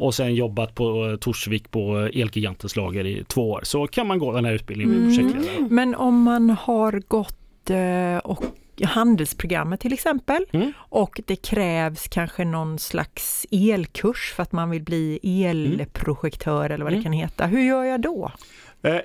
och 0.00 0.14
sen 0.14 0.34
jobbat 0.34 0.74
på 0.74 1.06
eh, 1.06 1.16
Torsvik 1.16 1.70
på 1.70 1.98
eh, 1.98 2.20
Elgigantens 2.20 2.76
lager 2.76 3.06
i 3.06 3.24
två 3.24 3.50
år 3.50 3.60
så 3.62 3.86
kan 3.86 4.06
man 4.06 4.18
gå 4.18 4.32
den 4.32 4.44
här 4.44 4.52
utbildningen 4.52 4.94
med 4.94 5.16
projektledare. 5.16 5.68
Men 5.70 5.94
om 5.94 6.22
man 6.22 6.50
har 6.50 7.02
gått 7.08 7.70
eh, 7.70 8.30
och 8.30 8.44
handelsprogrammet 8.86 9.80
till 9.80 9.92
exempel 9.92 10.44
Mm. 10.52 10.72
och 10.78 11.20
det 11.26 11.36
krävs 11.36 12.08
kanske 12.08 12.44
någon 12.44 12.78
slags 12.78 13.46
elkurs 13.50 14.32
för 14.36 14.42
att 14.42 14.52
man 14.52 14.70
vill 14.70 14.82
bli 14.82 15.18
elprojektör 15.22 16.70
eller 16.70 16.84
vad 16.84 16.92
det 16.92 16.96
Mm. 16.96 17.02
kan 17.04 17.12
heta. 17.12 17.46
Hur 17.46 17.60
gör 17.60 17.84
jag 17.84 18.00
då? 18.00 18.32
Eh, 18.82 18.96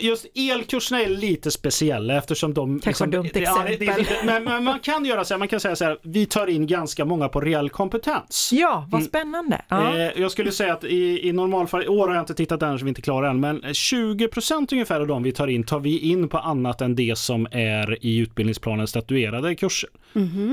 Just 0.00 0.26
elkurserna 0.34 1.02
är 1.02 1.08
lite 1.08 1.50
speciella 1.50 2.16
eftersom 2.18 2.54
de... 2.54 2.80
Kanske 2.80 2.88
liksom, 3.06 3.10
dumt 3.10 3.30
ja, 3.34 3.64
det- 3.68 3.76
det 3.76 3.86
exempel. 3.88 4.16
men, 4.26 4.44
men 4.44 4.64
man 4.64 4.78
kan 4.80 5.04
göra 5.04 5.24
så 5.24 5.34
här, 5.34 5.38
man 5.38 5.48
kan 5.48 5.60
säga 5.60 5.76
så 5.76 5.84
här, 5.84 5.98
vi 6.02 6.26
tar 6.26 6.46
in 6.46 6.66
ganska 6.66 7.04
många 7.04 7.28
på 7.28 7.40
reell 7.40 7.70
kompetens. 7.70 8.50
Ja, 8.52 8.88
vad 8.90 9.02
spännande. 9.04 9.62
Ja. 9.68 9.98
Eh, 9.98 10.10
jag 10.20 10.30
skulle 10.30 10.52
säga 10.52 10.72
att 10.72 10.84
i, 10.84 11.28
i 11.28 11.32
normalfall, 11.32 11.82
i 11.84 11.88
år 11.88 12.08
har 12.08 12.14
jag 12.14 12.22
inte 12.22 12.34
tittat 12.34 12.62
än 12.62 12.78
så 12.78 12.84
vi 12.84 12.88
inte 12.88 13.02
klara 13.02 13.30
än, 13.30 13.40
men 13.40 13.62
20% 13.62 14.72
ungefär 14.72 15.00
av 15.00 15.06
de 15.06 15.22
vi 15.22 15.32
tar 15.32 15.46
in 15.48 15.64
tar 15.64 15.80
vi 15.80 15.98
in 15.98 16.28
på 16.28 16.38
annat 16.38 16.80
än 16.80 16.94
det 16.96 17.18
som 17.18 17.46
är 17.52 18.04
i 18.06 18.18
utbildningsplanen 18.18 18.86
statuerade 18.86 19.54
kurser. 19.54 19.90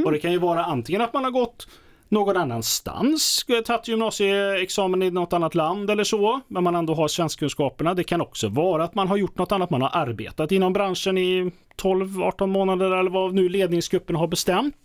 Och 0.05 0.11
det 0.11 0.19
kan 0.19 0.31
ju 0.31 0.37
vara 0.37 0.63
antingen 0.65 1.01
att 1.01 1.13
man 1.13 1.23
har 1.23 1.31
gått 1.31 1.67
någon 2.09 2.37
annanstans, 2.37 3.45
tagit 3.65 3.87
gymnasieexamen 3.87 5.03
i 5.03 5.11
något 5.11 5.33
annat 5.33 5.55
land 5.55 5.89
eller 5.89 6.03
så, 6.03 6.41
men 6.47 6.63
man 6.63 6.75
ändå 6.75 6.93
har 6.93 7.07
svenskkunskaperna. 7.07 7.93
Det 7.93 8.03
kan 8.03 8.21
också 8.21 8.47
vara 8.47 8.83
att 8.83 8.95
man 8.95 9.07
har 9.07 9.17
gjort 9.17 9.37
något 9.37 9.51
annat, 9.51 9.69
man 9.69 9.81
har 9.81 9.89
arbetat 9.93 10.51
inom 10.51 10.73
branschen 10.73 11.17
i 11.17 11.51
12-18 11.81 12.47
månader 12.47 12.91
eller 12.91 13.11
vad 13.11 13.33
nu 13.33 13.49
ledningsgruppen 13.49 14.15
har 14.15 14.27
bestämt. 14.27 14.75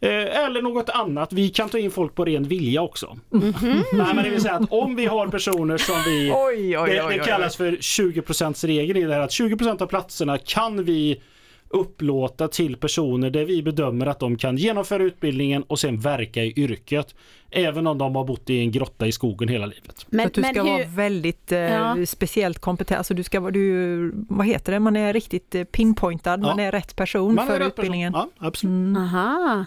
Eh, 0.00 0.44
Eller 0.44 0.62
något 0.62 0.90
annat. 0.90 1.32
Vi 1.32 1.48
kan 1.48 1.68
ta 1.68 1.78
in 1.78 1.90
folk 1.90 2.14
på 2.14 2.24
ren 2.24 2.44
vilja 2.44 2.82
också. 2.82 3.16
Nej, 3.30 3.52
men 3.92 4.16
det 4.16 4.30
vill 4.30 4.42
säga 4.42 4.54
att 4.54 4.72
om 4.72 4.96
vi 4.96 5.06
har 5.06 5.28
personer 5.28 5.76
som 5.76 5.94
vi... 6.06 6.32
Oj, 6.34 6.78
oj, 6.78 6.90
det, 6.90 7.02
oj, 7.02 7.14
det 7.14 7.20
oj. 7.20 7.26
kallas 7.26 7.56
för 7.56 7.72
20% 7.72 8.66
regeln 8.66 8.98
i 8.98 9.04
det 9.04 9.14
här 9.14 9.20
att 9.20 9.30
20% 9.30 9.82
av 9.82 9.86
platserna 9.86 10.38
kan 10.38 10.84
vi 10.84 11.20
upplåta 11.68 12.48
till 12.48 12.76
personer 12.76 13.30
där 13.30 13.44
vi 13.44 13.62
bedömer 13.62 14.06
att 14.06 14.20
de 14.20 14.36
kan 14.36 14.56
genomföra 14.56 15.02
utbildningen 15.02 15.62
och 15.62 15.78
sen 15.78 16.00
verka 16.00 16.44
i 16.44 16.52
yrket. 16.56 17.14
Även 17.50 17.86
om 17.86 17.98
de 17.98 18.16
har 18.16 18.24
bott 18.24 18.50
i 18.50 18.58
en 18.60 18.70
grotta 18.70 19.06
i 19.06 19.12
skogen 19.12 19.48
hela 19.48 19.66
livet. 19.66 19.98
Så 19.98 20.06
Men, 20.10 20.26
att 20.26 20.34
du 20.34 20.40
men 20.40 20.54
ska 20.54 20.62
hur, 20.62 20.70
vara 20.70 20.84
väldigt 20.84 21.52
eh, 21.52 21.58
Ja. 21.58 21.96
speciellt 22.06 22.58
kompetent, 22.58 22.98
alltså 22.98 23.14
du 23.14 23.22
ska 23.22 23.40
vara, 23.40 23.50
du, 23.50 24.12
vad 24.28 24.46
heter 24.46 24.72
det, 24.72 24.80
man 24.80 24.96
är 24.96 25.12
riktigt 25.12 25.54
eh, 25.54 25.64
pinpointad, 25.64 26.40
man 26.40 26.58
Ja. 26.58 26.64
är 26.64 26.72
rätt 26.72 26.96
person 26.96 27.34
Man 27.34 27.46
för 27.46 27.52
rätt 27.52 27.58
person. 27.60 27.68
utbildningen. 27.68 28.12
Ja, 28.16 28.28
absolut. 28.38 28.70
Mm. 28.72 28.96
aha, 28.96 29.64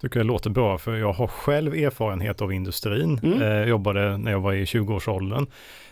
tycker 0.00 0.20
det 0.20 0.24
låter 0.24 0.50
bra 0.50 0.78
för 0.78 0.96
jag 0.96 1.12
har 1.12 1.26
själv 1.26 1.74
erfarenhet 1.74 2.42
av 2.42 2.52
industrin. 2.52 3.20
Mm. 3.22 3.42
Eh, 3.42 3.68
jobbade 3.68 4.16
när 4.18 4.30
jag 4.30 4.40
var 4.40 4.52
i 4.52 4.64
20-årsåldern. 4.64 5.46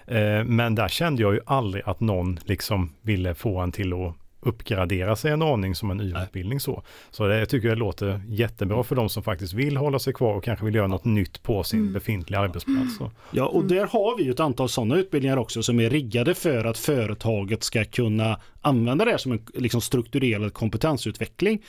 Eh, 0.06 0.44
men 0.44 0.74
där 0.74 0.88
kände 0.88 1.22
jag 1.22 1.34
ju 1.34 1.40
aldrig 1.46 1.82
att 1.86 2.00
någon 2.00 2.38
liksom 2.44 2.92
ville 3.02 3.34
få 3.34 3.58
en 3.60 3.72
till 3.72 3.92
att 3.92 4.14
uppgradera 4.40 5.16
sig 5.16 5.30
en 5.32 5.42
aning 5.42 5.74
som 5.74 5.90
en 5.90 6.00
YH-utbildning 6.00 6.60
så. 6.60 6.82
Så 7.10 7.26
det 7.26 7.38
jag 7.38 7.48
tycker 7.48 7.68
jag 7.68 7.78
låter 7.78 8.20
jättebra 8.28 8.82
för 8.82 8.96
de 8.96 9.08
som 9.08 9.22
faktiskt 9.22 9.52
vill 9.52 9.76
hålla 9.76 9.98
sig 9.98 10.12
kvar 10.12 10.34
och 10.34 10.44
kanske 10.44 10.64
vill 10.64 10.74
göra 10.74 10.86
något 10.86 11.04
nytt 11.04 11.42
på 11.42 11.64
sin 11.64 11.80
Mm. 11.80 11.92
befintliga 11.92 12.40
arbetsplats. 12.40 12.96
Så. 12.98 13.10
Ja, 13.30 13.46
och 13.46 13.64
där 13.64 13.86
har 13.86 14.16
vi 14.16 14.24
ju 14.24 14.30
ett 14.30 14.40
antal 14.40 14.68
sådana 14.68 14.96
utbildningar 14.96 15.36
också 15.36 15.62
som 15.62 15.80
är 15.80 15.90
riggade 15.90 16.34
för 16.34 16.64
att 16.64 16.78
företaget 16.78 17.62
ska 17.64 17.84
kunna 17.84 18.40
använda 18.60 19.04
det 19.04 19.10
här 19.10 19.18
som 19.18 19.32
en 19.32 19.40
liksom, 19.54 19.80
strukturerad 19.80 20.52
kompetensutveckling. 20.54 21.62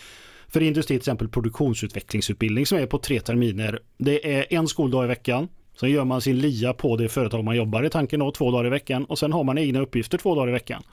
För 0.48 0.62
industri 0.62 0.88
till 0.94 0.98
exempel 1.01 1.28
produktionsutvecklingsutbildning 1.30 2.66
som 2.66 2.78
är 2.78 2.86
på 2.86 2.98
tre 2.98 3.20
terminer. 3.20 3.80
Det 3.98 4.36
är 4.38 4.46
en 4.50 4.68
skoldag 4.68 5.04
i 5.04 5.08
veckan. 5.08 5.48
Sen 5.80 5.90
gör 5.90 6.04
man 6.06 6.22
sin 6.22 6.40
LIA 6.40 6.74
på 6.74 6.98
det 6.98 7.10
företag 7.10 7.44
man 7.44 7.56
jobbar 7.56 7.84
i 7.86 7.90
tanken 7.90 8.20
då, 8.20 8.32
två 8.32 8.51
dagar 8.51 8.66
i 8.66 8.70
veckan 8.70 9.06
och 9.06 9.20
sen 9.20 9.34
har 9.34 9.44
man 9.44 9.58
egna 9.58 9.80
uppgifter 9.80 10.18
två 10.18 10.36
dagar 10.36 10.50
i 10.50 10.51
veckan. 10.51 10.84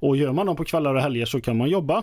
Och 0.00 0.16
gör 0.16 0.32
man 0.32 0.46
dem 0.46 0.56
på 0.56 0.64
kvällar 0.64 0.94
och 0.94 1.00
helger 1.00 1.26
så 1.26 1.40
kan 1.40 1.56
man 1.56 1.68
jobba 1.68 2.02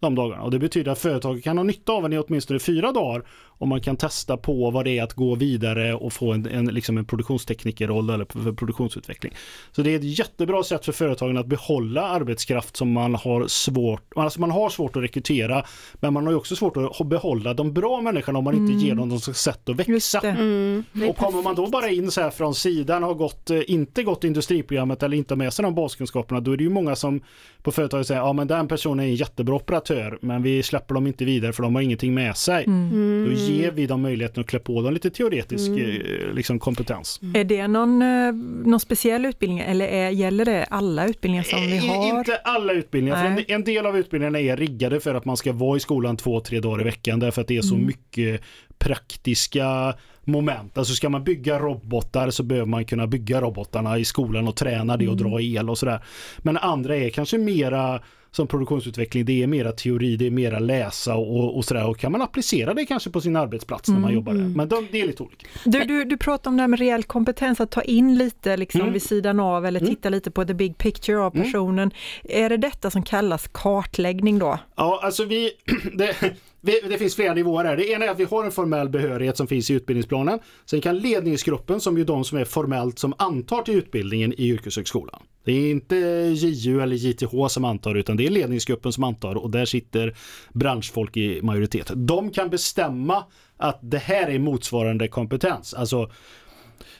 de 0.00 0.14
dagarna. 0.14 0.42
Och 0.42 0.50
det 0.50 0.58
betyder 0.58 0.92
att 0.92 0.98
företaget 0.98 1.44
kan 1.44 1.56
ha 1.58 1.64
nytta 1.64 1.92
av 1.92 2.04
en 2.04 2.12
i 2.12 2.18
åtminstone 2.18 2.60
fyra 2.60 2.92
dagar 2.92 3.22
om 3.60 3.68
man 3.68 3.80
kan 3.80 3.96
testa 3.96 4.36
på 4.36 4.70
vad 4.70 4.84
det 4.84 4.98
är 4.98 5.02
att 5.02 5.14
gå 5.14 5.34
vidare 5.34 5.94
och 5.94 6.12
få 6.12 6.32
en, 6.32 6.46
en, 6.46 6.66
liksom 6.66 6.98
en 6.98 7.04
produktionsteknikerroll 7.04 8.10
eller 8.10 8.42
för 8.42 8.52
produktionsutveckling. 8.52 9.32
Så 9.72 9.82
det 9.82 9.90
är 9.90 9.96
ett 9.96 10.18
jättebra 10.18 10.62
sätt 10.62 10.84
för 10.84 10.92
företagen 10.92 11.36
att 11.36 11.46
behålla 11.46 12.02
arbetskraft 12.02 12.76
som 12.76 12.92
man 12.92 13.14
har 13.14 13.46
svårt, 13.46 14.02
alltså 14.16 14.40
man 14.40 14.50
har 14.50 14.68
svårt 14.70 14.96
att 14.96 15.02
rekrytera 15.02 15.64
men 15.94 16.12
man 16.12 16.24
har 16.24 16.32
ju 16.32 16.36
också 16.36 16.56
svårt 16.56 16.76
att 17.00 17.06
behålla 17.06 17.54
de 17.54 17.72
bra 17.72 18.00
människorna 18.00 18.38
om 18.38 18.44
man 18.44 18.54
inte 18.54 18.86
ger 18.86 18.94
dem 18.94 19.08
något 19.08 19.36
sätt 19.36 19.68
att 19.68 19.76
växa. 19.76 20.20
Mm, 20.20 20.84
Och 21.08 21.16
kommer 21.16 21.42
man 21.42 21.54
då 21.54 21.66
bara 21.66 21.88
in 21.88 22.10
så 22.10 22.20
här 22.20 22.30
från 22.30 22.54
sidan 22.54 23.02
har 23.02 23.14
gått, 23.14 23.50
eh, 23.50 23.60
inte 23.66 24.02
gått 24.02 24.24
industriprogrammet 24.24 25.02
eller 25.02 25.16
inte 25.16 25.34
har 25.34 25.36
med 25.38 25.52
sig 25.52 25.62
de 25.62 25.74
baskunskaperna 25.74 26.40
då 26.40 26.52
är 26.52 26.56
det 26.56 26.64
ju 26.64 26.70
många 26.70 26.96
som 26.96 27.20
på 27.62 27.72
företaget 27.72 28.06
säger 28.06 28.20
ja 28.20 28.32
men 28.32 28.46
den 28.46 28.68
personen 28.68 29.00
är 29.06 29.08
en 29.08 29.14
jättebra 29.14 29.54
operatör 29.54 29.89
men 30.20 30.42
vi 30.42 30.62
släpper 30.62 30.94
dem 30.94 31.06
inte 31.06 31.24
vidare 31.24 31.52
för 31.52 31.62
de 31.62 31.74
har 31.74 31.82
ingenting 31.82 32.14
med 32.14 32.36
sig. 32.36 32.64
Mm. 32.64 33.24
Då 33.28 33.32
ger 33.32 33.70
vi 33.70 33.86
dem 33.86 34.02
möjligheten 34.02 34.40
att 34.40 34.46
klä 34.46 34.58
på 34.58 34.82
dem 34.82 34.92
lite 34.94 35.10
teoretisk 35.10 35.68
eh, 35.70 36.34
liksom, 36.34 36.58
kompetens. 36.58 37.20
Är 37.34 37.44
det 37.44 37.68
någon, 37.68 38.02
eh, 38.02 38.32
någon 38.64 38.80
speciell 38.80 39.26
utbildning 39.26 39.58
eller 39.58 39.86
är, 39.88 40.10
gäller 40.10 40.44
det 40.44 40.64
alla 40.64 41.06
utbildningar 41.08 41.42
som 41.44 41.60
vi 41.60 41.74
I- 41.74 41.78
har? 41.78 42.18
Inte 42.18 42.36
alla 42.36 42.72
utbildningar, 42.72 43.16
för 43.16 43.24
en, 43.26 43.44
en 43.48 43.64
del 43.64 43.86
av 43.86 43.98
utbildningarna 43.98 44.40
är 44.40 44.56
riggade 44.56 45.00
för 45.00 45.14
att 45.14 45.24
man 45.24 45.36
ska 45.36 45.52
vara 45.52 45.76
i 45.76 45.80
skolan 45.80 46.16
två, 46.16 46.40
tre 46.40 46.60
dagar 46.60 46.80
i 46.80 46.84
veckan 46.84 47.20
därför 47.20 47.40
att 47.42 47.48
det 47.48 47.56
är 47.56 47.62
så 47.62 47.74
Mm. 47.74 47.86
mycket 47.86 48.40
praktiska 48.78 49.94
moment. 50.24 50.78
Alltså 50.78 50.94
ska 50.94 51.08
man 51.08 51.24
bygga 51.24 51.58
robotar 51.58 52.30
så 52.30 52.42
behöver 52.42 52.66
man 52.66 52.84
kunna 52.84 53.06
bygga 53.06 53.40
robotarna 53.40 53.98
i 53.98 54.04
skolan 54.04 54.48
och 54.48 54.56
träna 54.56 54.96
det 54.96 55.08
och 55.08 55.20
Mm. 55.20 55.30
dra 55.30 55.40
el 55.40 55.70
och 55.70 55.78
sådär. 55.78 56.00
Men 56.38 56.56
andra 56.56 56.96
är 56.96 57.10
kanske 57.10 57.38
mera 57.38 58.00
som 58.32 58.46
produktionsutveckling, 58.46 59.24
det 59.24 59.42
är 59.42 59.46
mera 59.46 59.72
teori, 59.72 60.16
det 60.16 60.26
är 60.26 60.30
mera 60.30 60.58
läsa 60.58 61.14
och, 61.16 61.56
och 61.56 61.64
sådär. 61.64 61.86
Och 61.88 61.98
kan 61.98 62.12
man 62.12 62.22
applicera 62.22 62.74
det 62.74 62.84
kanske 62.86 63.10
på 63.10 63.20
sin 63.20 63.36
arbetsplats 63.36 63.88
när 63.88 63.94
man 63.94 64.04
Mm, 64.04 64.14
jobbar 64.14 64.32
där. 64.32 64.40
mm. 64.40 64.52
Men 64.52 64.68
de, 64.68 64.88
det 64.92 65.00
är 65.00 65.06
lite 65.06 65.22
olika. 65.22 65.46
Du, 65.64 65.84
du, 65.84 66.04
du 66.04 66.16
pratar 66.16 66.50
om 66.50 66.56
det 66.56 66.62
här 66.62 66.68
med 66.68 66.78
reell 66.78 67.02
kompetens, 67.04 67.60
att 67.60 67.70
ta 67.70 67.82
in 67.82 68.18
lite 68.18 68.56
liksom 68.56 68.80
Mm. 68.80 68.92
vid 68.92 69.02
sidan 69.02 69.40
av 69.40 69.66
eller 69.66 69.80
Mm. 69.80 69.94
titta 69.94 70.08
lite 70.08 70.30
på 70.30 70.44
the 70.44 70.54
big 70.54 70.78
picture 70.78 71.18
av 71.18 71.34
Mm. 71.36 71.46
personen. 71.46 71.90
Är 72.24 72.48
det 72.48 72.56
detta 72.56 72.90
som 72.90 73.02
kallas 73.02 73.48
kartläggning 73.52 74.38
då? 74.38 74.58
Ja, 74.76 75.00
alltså 75.02 75.24
vi, 75.24 75.50
det, 75.94 76.14
vi, 76.60 76.80
det 76.88 76.98
finns 76.98 77.14
flera 77.14 77.34
nivåer 77.34 77.64
här. 77.64 77.76
Det 77.76 77.90
ena 77.90 78.04
är 78.04 78.08
att 78.08 78.20
vi 78.20 78.24
har 78.24 78.44
en 78.44 78.52
formell 78.52 78.88
behörighet 78.88 79.36
som 79.36 79.46
finns 79.46 79.70
i 79.70 79.74
utbildningsplanen. 79.74 80.38
Sen 80.64 80.80
kan 80.80 80.98
ledningsgruppen, 80.98 81.80
som 81.80 81.96
är 81.96 82.04
de 82.04 82.24
som 82.24 82.38
är 82.38 82.44
formellt 82.44 82.98
som 82.98 83.14
antar 83.18 83.62
till 83.62 83.74
utbildningen 83.74 84.32
i 84.32 84.48
yrkeshögskolan. 84.48 85.22
Det 85.44 85.52
är 85.52 85.70
inte 85.70 85.96
JU 86.36 86.80
eller 86.80 86.96
JTH 86.96 87.48
som 87.48 87.64
antar 87.64 87.94
utan 87.94 88.16
det 88.16 88.26
är 88.26 88.30
ledningsgruppen 88.30 88.92
som 88.92 89.04
antar 89.04 89.34
och 89.34 89.50
där 89.50 89.64
sitter 89.64 90.16
branschfolk 90.52 91.16
i 91.16 91.42
majoritet. 91.42 91.90
De 91.94 92.30
kan 92.30 92.50
bestämma 92.50 93.24
att 93.56 93.78
det 93.82 93.98
här 93.98 94.30
är 94.30 94.38
motsvarande 94.38 95.08
kompetens. 95.08 95.74
Alltså 95.74 96.10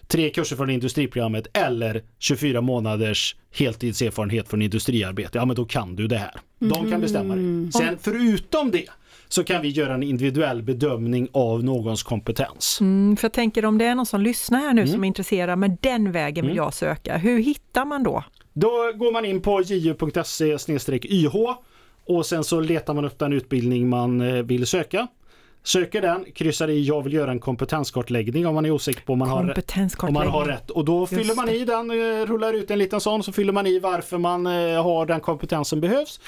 tre 0.07 0.31
kurser 0.31 0.57
från 0.57 0.71
industriprogrammet 0.71 1.47
eller 1.52 2.02
24 2.19 2.61
månaders 2.61 3.37
heltidserfarenhet 3.50 4.49
från 4.49 4.62
industriarbete. 4.62 5.38
Ja 5.38 5.45
men 5.45 5.57
då 5.57 5.64
kan 5.64 5.97
du 5.97 6.07
det 6.07 6.19
här. 6.19 6.40
De 6.59 6.90
kan 6.90 7.00
bestämma 7.00 7.37
det. 7.37 7.73
Sen 7.73 7.99
förutom 8.00 8.71
det 8.71 8.87
så 9.32 9.44
kan 9.44 9.62
vi 9.62 9.68
göra 9.68 9.94
en 9.94 10.02
individuell 10.02 10.62
bedömning 10.62 11.28
av 11.32 11.64
någons 11.64 12.02
kompetens. 12.02 12.78
Mm, 12.80 13.16
för 13.16 13.25
jag 13.25 13.32
tänker 13.32 13.64
om 13.64 13.78
det 13.78 13.84
är 13.84 13.94
någon 13.94 14.06
som 14.06 14.20
lyssnar 14.20 14.58
här 14.60 14.72
nu 14.75 14.80
Mm. 14.82 14.92
som 14.92 15.04
är 15.04 15.08
intresserad, 15.08 15.58
men 15.58 15.76
den 15.80 16.12
vägen 16.12 16.44
vill 16.44 16.52
Mm. 16.52 16.64
jag 16.64 16.75
söka. 16.75 17.16
Hur 17.16 17.38
hittar 17.42 17.84
man 17.84 18.02
då? 18.02 18.25
Då 18.52 18.68
går 18.94 19.12
man 19.12 19.25
in 19.25 19.40
på 19.42 19.62
ju.se 19.62 20.56
YH 21.04 21.34
och 22.06 22.26
sen 22.26 22.44
så 22.44 22.60
letar 22.60 22.94
man 22.94 23.04
upp 23.04 23.18
den 23.18 23.32
utbildning 23.32 23.88
man 23.88 24.20
eh, 24.20 24.42
vill 24.42 24.66
söka. 24.66 25.06
Söker 25.62 26.02
den, 26.02 26.25
kryssar 26.34 26.68
i 26.70 26.82
jag 26.84 27.02
vill 27.02 27.12
göra 27.12 27.30
en 27.30 27.40
kompetenskartläggning 27.40 28.46
om 28.46 28.54
man 28.54 28.66
är 28.66 28.70
osäker 28.70 29.00
på 29.02 29.12
om 29.12 29.18
man 29.18 29.28
har. 29.28 29.54
Om 30.02 30.12
man 30.14 30.26
har 30.28 30.44
rätt 30.44 30.70
och 30.70 30.84
då 30.84 31.06
fyller 31.06 31.34
man 31.34 31.49
i 31.49 31.64
den, 31.64 31.90
eh, 31.90 32.26
rullar 32.26 32.52
ut 32.52 32.70
en 32.70 32.78
liten 32.78 33.00
sån 33.00 33.22
så 33.22 33.32
fyller 33.32 33.52
man 33.52 33.66
i 33.66 33.78
varför 33.78 34.18
man 34.18 34.46
eh, 34.46 34.82
har 34.82 35.06
den 35.06 35.20
kompetens 35.20 35.68
som 35.68 35.80
behövs. 35.80 36.20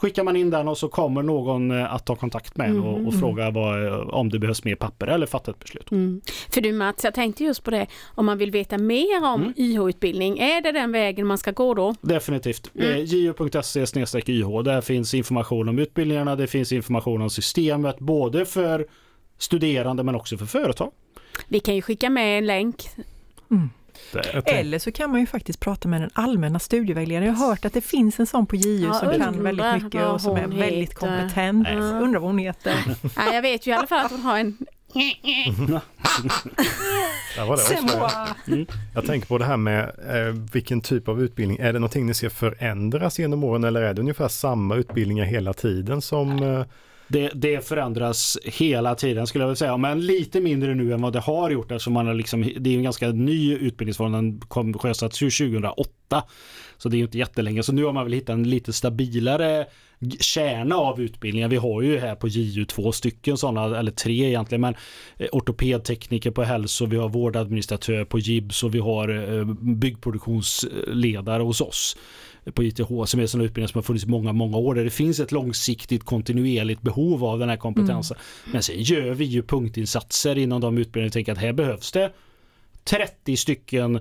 Skickar 0.00 0.24
man 0.24 0.36
in 0.36 0.50
den 0.50 0.68
och 0.68 0.78
så 0.78 0.88
kommer 0.88 1.22
någon 1.22 1.70
eh, 1.70 1.94
att 1.94 2.06
ta 2.06 2.16
kontakt 2.16 2.56
med 2.56 2.70
en 2.70 2.80
och, 2.80 3.06
och 3.06 3.14
fråga 3.14 3.50
vad, 3.50 3.86
eh, 3.86 3.92
om 3.98 4.28
det 4.28 4.38
behövs 4.38 4.64
mer 4.64 4.74
papper 4.74 5.06
eller 5.06 5.26
fatta 5.26 5.50
ett 5.50 5.58
beslut. 5.58 5.90
Mm. 5.90 6.20
För 6.50 6.60
du 6.60 6.72
Mats, 6.72 7.04
jag 7.04 7.14
tänkte 7.14 7.44
just 7.44 7.64
på 7.64 7.70
det, 7.70 7.86
om 8.14 8.26
man 8.26 8.38
vill 8.38 8.50
veta 8.50 8.78
mer 8.78 9.24
om 9.24 9.40
Mm. 9.42 9.54
YH-utbildning, 9.56 10.38
är 10.38 10.60
det 10.62 10.72
den 10.72 10.92
vägen 10.92 11.26
man 11.26 11.38
ska 11.38 11.50
gå 11.50 11.74
då? 11.74 11.94
Definitivt. 12.00 12.70
Mm. 12.74 12.90
Mm. 12.90 13.04
ju.se 13.04 13.80
YH. 14.32 14.62
Där 14.64 14.80
finns 14.80 15.14
information 15.14 15.68
om 15.68 15.78
utbildningarna, 15.78 16.36
det 16.36 16.46
finns 16.46 16.72
information 16.72 17.22
om 17.22 17.30
systemet 17.30 17.98
både 17.98 18.44
för 18.46 18.86
studerande 19.38 20.02
men 20.02 20.14
också 20.14 20.36
för 20.38 20.46
företag. 20.46 20.90
Vi 21.48 21.60
kan 21.60 21.74
ju 21.74 21.82
skicka 21.82 22.10
med 22.10 22.38
en 22.38 22.46
länk. 22.46 22.76
Tänkte- 23.48 23.70
Eller 24.44 24.78
så 24.78 24.92
kan 24.92 25.10
man 25.10 25.20
ju 25.20 25.26
faktiskt 25.26 25.60
prata 25.60 25.88
med 25.88 26.00
den 26.00 26.10
allmänna 26.12 26.58
studievägledaren. 26.58 27.26
Jag 27.28 27.34
har 27.34 27.46
hört 27.48 27.64
att 27.64 27.72
det 27.72 27.80
finns 27.80 28.20
en 28.20 28.26
sån 28.26 28.46
på 28.46 28.56
JU 28.56 28.86
Ja, 28.86 28.94
som 28.94 29.18
kan 29.18 29.42
väldigt 29.42 29.82
mycket 29.82 30.06
och 30.06 30.20
som 30.20 30.36
är 30.36 30.40
hon 30.42 30.58
väldigt 30.58 30.78
heter. 30.80 30.94
kompetent. 30.94 31.68
Ja. 31.70 31.74
Undrar 31.76 32.20
vad 32.20 32.28
hon 32.28 32.38
heter. 32.38 32.74
Ja, 33.16 33.34
jag 33.34 33.42
vet 33.42 33.66
ju 33.66 33.70
i 33.70 33.74
alla 33.74 33.86
fall 33.86 34.04
att 34.06 34.10
hon 34.12 34.20
har 34.20 34.38
en... 34.38 34.56
Där 37.36 37.44
var 37.46 37.56
det 37.56 37.80
moi. 38.56 38.66
Jag 38.94 39.06
tänker 39.06 39.28
på 39.28 39.38
det 39.38 39.44
här 39.44 39.56
med 39.56 39.82
eh, 40.08 40.34
vilken 40.52 40.80
typ 40.80 41.08
av 41.08 41.22
utbildning. 41.22 41.58
Är 41.58 41.72
det 41.72 41.78
någonting 41.78 42.06
ni 42.06 42.14
ser 42.14 42.28
förändras 42.28 43.18
genom 43.18 43.44
åren 43.44 43.64
eller 43.64 43.82
är 43.82 43.94
det 43.94 44.00
ungefär 44.00 44.28
samma 44.28 44.76
utbildningar 44.76 45.24
hela 45.24 45.52
tiden 45.52 46.02
som 46.02 46.42
eh, 46.42 46.64
det, 47.12 47.30
det 47.34 47.68
förändras 47.68 48.38
hela 48.44 48.94
tiden 48.94 49.26
skulle 49.26 49.42
jag 49.42 49.48
vilja 49.48 49.56
säga, 49.56 49.76
men 49.76 50.00
lite 50.00 50.40
mindre 50.40 50.74
nu 50.74 50.92
än 50.92 51.02
vad 51.02 51.12
det 51.12 51.20
har 51.20 51.50
gjort 51.50 51.70
eftersom 51.70 51.92
man 51.92 52.06
har 52.06 52.14
liksom, 52.14 52.52
det 52.58 52.70
är 52.70 52.76
en 52.76 52.82
ganska 52.82 53.08
ny 53.08 53.54
utbildningsform, 53.54 54.12
den 54.12 54.40
kom 54.40 54.74
sjösattes 54.74 55.22
ju 55.22 55.30
2008. 55.30 56.22
Så 56.78 56.88
det 56.88 56.96
är 56.96 56.98
ju 56.98 57.04
inte 57.04 57.18
jättelänge. 57.18 57.62
Så 57.62 57.72
nu 57.72 57.84
har 57.84 57.92
man 57.92 58.04
väl 58.04 58.12
hittat 58.12 58.34
en 58.34 58.50
lite 58.50 58.72
stabilare 58.72 59.66
kärna 60.20 60.76
av 60.76 61.00
utbildningar. 61.00 61.48
Vi 61.48 61.56
har 61.56 61.82
ju 61.82 61.98
här 61.98 62.14
på 62.14 62.28
JU 62.28 62.64
två 62.64 62.92
stycken 62.92 63.36
sådana, 63.36 63.78
eller 63.78 63.92
tre 63.92 64.28
egentligen, 64.28 64.60
men 64.60 64.74
eh, 65.16 65.28
ortopedtekniker 65.32 66.30
på 66.30 66.42
hälso, 66.42 66.86
vi 66.86 66.96
har 66.96 67.08
vårdadministratör 67.08 68.04
på 68.04 68.18
JIBS 68.18 68.62
och 68.62 68.74
vi 68.74 68.78
har 68.78 69.38
eh, 69.38 69.44
byggproduktionsledare 69.60 71.42
hos 71.42 71.60
oss 71.60 71.96
på 72.54 72.64
ITH 72.64 73.04
som 73.04 73.20
är 73.20 73.26
sådana 73.26 73.44
utbildningar 73.44 73.66
som 73.66 73.78
har 73.78 73.82
funnits 73.82 74.06
många, 74.06 74.32
många 74.32 74.56
år 74.56 74.74
där 74.74 74.84
det 74.84 74.90
finns 74.90 75.20
ett 75.20 75.32
långsiktigt 75.32 76.04
kontinuerligt 76.04 76.82
behov 76.82 77.24
av 77.24 77.38
den 77.38 77.48
här 77.48 77.56
kompetensen. 77.56 78.16
Mm. 78.16 78.52
Men 78.52 78.62
sen 78.62 78.82
gör 78.82 79.14
vi 79.14 79.24
ju 79.24 79.42
punktinsatser 79.42 80.38
inom 80.38 80.60
de 80.60 80.78
utbildningar 80.78 81.08
vi 81.08 81.12
tänker 81.12 81.32
att 81.32 81.38
här 81.38 81.52
behövs 81.52 81.92
det 81.92 82.12
30 82.84 83.36
stycken 83.36 84.00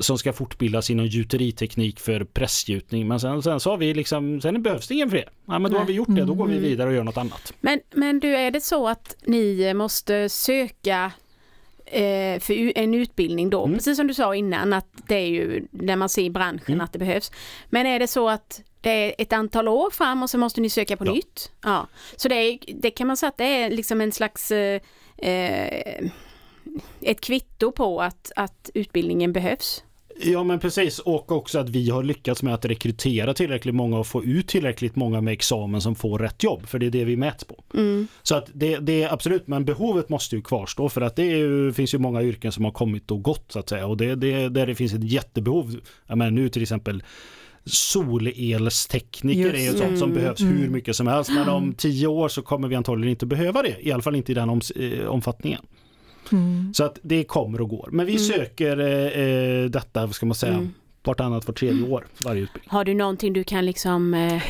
som 0.00 0.18
ska 0.18 0.32
fortbildas 0.32 0.90
inom 0.90 1.06
gjuteriteknik 1.06 2.00
för 2.00 2.24
pressgjutning. 2.24 3.08
Men 3.08 3.20
sen, 3.20 3.42
sen 3.42 3.60
så 3.60 3.70
har 3.70 3.76
vi 3.76 3.94
liksom, 3.94 4.40
sen 4.40 4.62
behövs 4.62 4.88
det 4.88 4.94
ingen 4.94 5.10
fler. 5.10 5.28
Ja, 5.46 5.58
men 5.58 5.72
då 5.72 5.78
har 5.78 5.84
vi 5.84 5.92
gjort 5.92 6.08
det, 6.08 6.24
då 6.24 6.34
går 6.34 6.46
vi 6.46 6.56
mm. 6.56 6.64
vidare 6.64 6.88
och 6.88 6.94
gör 6.94 7.04
något 7.04 7.16
annat. 7.16 7.52
Men, 7.60 7.80
men 7.94 8.20
du, 8.20 8.36
är 8.36 8.50
det 8.50 8.60
så 8.60 8.88
att 8.88 9.16
ni 9.24 9.74
måste 9.74 10.28
söka 10.28 11.12
eh, 11.86 12.40
för 12.40 12.78
en 12.78 12.94
utbildning 12.94 13.50
då, 13.50 13.64
mm. 13.64 13.76
precis 13.78 13.96
som 13.96 14.06
du 14.06 14.14
sa 14.14 14.34
innan 14.34 14.72
att 14.72 14.88
det 15.06 15.14
är 15.14 15.28
ju 15.28 15.66
när 15.70 15.96
man 15.96 16.08
ser 16.08 16.22
i 16.22 16.30
branschen 16.30 16.74
mm. 16.74 16.80
att 16.80 16.92
det 16.92 16.98
behövs. 16.98 17.32
Men 17.70 17.86
är 17.86 17.98
det 17.98 18.06
så 18.06 18.28
att 18.28 18.62
det 18.80 18.90
är 18.90 19.14
ett 19.18 19.32
antal 19.32 19.68
år 19.68 19.90
fram 19.90 20.22
och 20.22 20.30
så 20.30 20.38
måste 20.38 20.60
ni 20.60 20.70
söka 20.70 20.96
på 20.96 21.06
ja. 21.06 21.12
nytt? 21.12 21.52
Ja. 21.62 21.86
Så 22.16 22.28
det, 22.28 22.34
är, 22.34 22.58
det 22.74 22.90
kan 22.90 23.06
man 23.06 23.16
säga 23.16 23.28
att 23.28 23.38
det 23.38 23.44
är 23.44 23.70
liksom 23.70 24.00
en 24.00 24.12
slags 24.12 24.50
eh, 24.50 24.80
eh 25.16 26.10
ett 27.00 27.20
kvitto 27.20 27.72
på 27.72 28.02
att, 28.02 28.32
att 28.36 28.70
utbildningen 28.74 29.32
behövs. 29.32 29.84
Ja 30.20 30.44
men 30.44 30.58
precis 30.58 30.98
och 30.98 31.32
också 31.32 31.58
att 31.58 31.68
vi 31.68 31.90
har 31.90 32.02
lyckats 32.02 32.42
med 32.42 32.54
att 32.54 32.64
rekrytera 32.64 33.34
tillräckligt 33.34 33.74
många 33.74 33.98
och 33.98 34.06
få 34.06 34.24
ut 34.24 34.48
tillräckligt 34.48 34.96
många 34.96 35.20
med 35.20 35.32
examen 35.32 35.80
som 35.80 35.94
får 35.94 36.18
rätt 36.18 36.42
jobb 36.42 36.66
för 36.66 36.78
det 36.78 36.86
är 36.86 36.90
det 36.90 37.04
vi 37.04 37.16
mäts 37.16 37.44
på. 37.44 37.64
Mm. 37.74 38.06
Så 38.22 38.34
att 38.34 38.50
det, 38.52 38.76
det, 38.76 39.02
är 39.02 39.12
absolut 39.12 39.46
men 39.46 39.64
behovet 39.64 40.08
måste 40.08 40.36
ju 40.36 40.42
kvarstå 40.42 40.88
för 40.88 41.00
att 41.00 41.16
det 41.16 41.24
ju, 41.24 41.72
finns 41.72 41.94
ju 41.94 41.98
många 41.98 42.22
yrken 42.22 42.52
som 42.52 42.64
har 42.64 42.72
kommit 42.72 43.10
och 43.10 43.22
gått 43.22 43.52
så 43.52 43.58
att 43.58 43.68
säga 43.68 43.86
och 43.86 43.96
det, 43.96 44.14
det 44.14 44.48
där 44.48 44.66
det 44.66 44.74
finns 44.74 44.94
ett 44.94 45.04
jättebehov. 45.04 45.80
Jag 46.06 46.18
menar, 46.18 46.30
nu 46.30 46.48
till 46.48 46.62
exempel 46.62 47.02
solelstekniker 47.64 49.54
är 49.54 49.72
ju 49.72 49.78
sånt 49.78 49.98
som 49.98 50.10
mm. 50.10 50.22
behövs 50.22 50.40
mm. 50.40 50.56
hur 50.56 50.68
mycket 50.68 50.96
som 50.96 51.06
helst 51.06 51.30
men 51.30 51.48
om 51.48 51.74
tio 51.74 52.06
år 52.06 52.28
så 52.28 52.42
kommer 52.42 52.68
vi 52.68 52.74
antagligen 52.74 53.10
inte 53.10 53.26
behöva 53.26 53.62
det 53.62 53.76
i 53.80 53.92
alla 53.92 54.02
fall 54.02 54.16
inte 54.16 54.32
i 54.32 54.34
den 54.34 54.50
om, 54.50 54.60
eh, 54.76 55.06
omfattningen. 55.06 55.60
Mm. 56.32 56.74
Så 56.74 56.84
att 56.84 56.98
det 57.02 57.24
kommer 57.24 57.60
och 57.60 57.68
går. 57.68 57.88
Men 57.92 58.06
vi 58.06 58.12
mm. 58.12 58.24
söker 58.24 58.78
eh, 58.78 59.22
eh 59.22 59.64
detta, 59.64 60.06
vad 60.06 60.14
ska 60.14 60.26
man 60.26 60.34
säga, 60.34 60.54
mm 60.54 60.72
vartannat, 61.06 61.46
vart 61.46 61.58
tredje 61.58 61.88
år 61.88 62.06
varje 62.18 62.42
utbildning. 62.42 62.70
Har 62.70 62.84
du 62.84 62.94
någonting 62.94 63.32
du 63.32 63.44
kan 63.44 63.66
liksom 63.66 64.14
eh, 64.14 64.42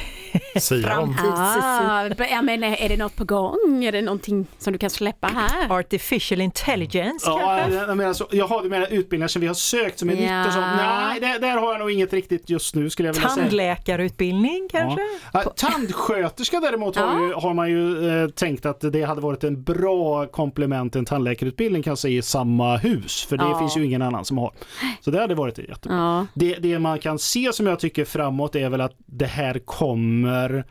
Säga 0.60 1.00
om? 1.00 1.16
Ah, 1.36 2.08
jag 2.30 2.44
menar, 2.44 2.68
är 2.68 2.88
det 2.88 2.96
något 2.96 3.16
på 3.16 3.24
gång? 3.24 3.84
Är 3.84 3.92
det 3.92 4.02
någonting 4.02 4.46
som 4.58 4.72
du 4.72 4.78
kan 4.78 4.90
släppa 4.90 5.26
här? 5.26 5.78
Artificial 5.78 6.40
intelligence 6.40 7.26
ja, 7.26 7.58
kanske? 7.58 7.78
Jag 7.78 7.96
menar, 7.96 8.12
så, 8.12 8.26
jag 8.30 8.48
har 8.48 8.62
du 8.62 8.68
menar 8.68 8.86
utbildningar 8.86 9.28
som 9.28 9.40
vi 9.40 9.46
har 9.46 9.54
sökt 9.54 9.98
som 9.98 10.10
är 10.10 10.14
ja. 10.14 10.38
nytt 10.38 10.46
och 10.46 10.52
sånt. 10.52 10.66
Nej, 10.76 11.20
det, 11.20 11.38
där 11.38 11.56
har 11.56 11.72
jag 11.72 11.78
nog 11.78 11.90
inget 11.90 12.12
riktigt 12.12 12.50
just 12.50 12.74
nu 12.74 12.90
skulle 12.90 13.08
jag 13.08 13.14
vilja 13.14 13.28
säga. 13.28 13.44
Tandläkarutbildning 13.44 14.68
kanske? 14.70 15.00
Ja. 15.32 15.42
Tandsköterska 15.56 16.60
däremot 16.60 16.96
har, 16.96 17.26
ju, 17.26 17.34
har 17.34 17.54
man 17.54 17.70
ju 17.70 18.08
eh, 18.22 18.28
tänkt 18.28 18.66
att 18.66 18.80
det 18.80 19.02
hade 19.02 19.20
varit 19.20 19.44
en 19.44 19.62
bra 19.62 20.26
komplement 20.26 20.92
till 20.92 20.98
en 20.98 21.04
tandläkarutbildning 21.04 21.82
kanske 21.82 22.08
i 22.08 22.22
samma 22.22 22.76
hus. 22.76 23.26
För 23.28 23.36
det 23.36 23.44
ja. 23.44 23.58
finns 23.58 23.76
ju 23.76 23.84
ingen 23.84 24.02
annan 24.02 24.24
som 24.24 24.38
har. 24.38 24.52
Så 25.00 25.10
det 25.10 25.20
hade 25.20 25.34
varit 25.34 25.58
jättebra 25.58 26.26
det, 26.34 26.45
det 26.54 26.78
man 26.78 26.98
kan 26.98 27.18
se 27.18 27.52
som 27.52 27.66
jag 27.66 27.80
tycker 27.80 28.04
framåt 28.04 28.56
är 28.56 28.68
väl 28.68 28.80
att 28.80 28.94
det 29.06 29.26
här 29.26 29.58
kommer 29.58 30.64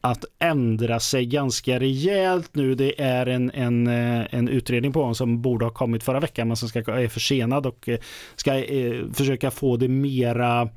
att 0.00 0.24
ändra 0.38 1.00
sig 1.00 1.26
ganska 1.26 1.80
rejält 1.80 2.50
nu. 2.54 2.74
Det 2.74 3.00
är 3.00 3.26
en, 3.26 3.50
en, 3.50 3.86
eh, 3.86 4.34
en 4.34 4.48
utredning 4.48 4.92
på 4.92 5.00
gång 5.00 5.14
som 5.14 5.42
borde 5.42 5.64
ha 5.64 5.72
kommit 5.72 6.02
förra 6.02 6.20
veckan 6.20 6.48
men 6.48 6.56
som 6.56 6.68
ska, 6.68 6.78
är 6.78 7.08
försenad 7.08 7.66
och 7.66 7.88
eh, 7.88 7.98
ska 8.36 8.54
eh, 8.54 9.04
försöka 9.14 9.50
få 9.50 9.76
det 9.76 9.88
mera 9.88 10.68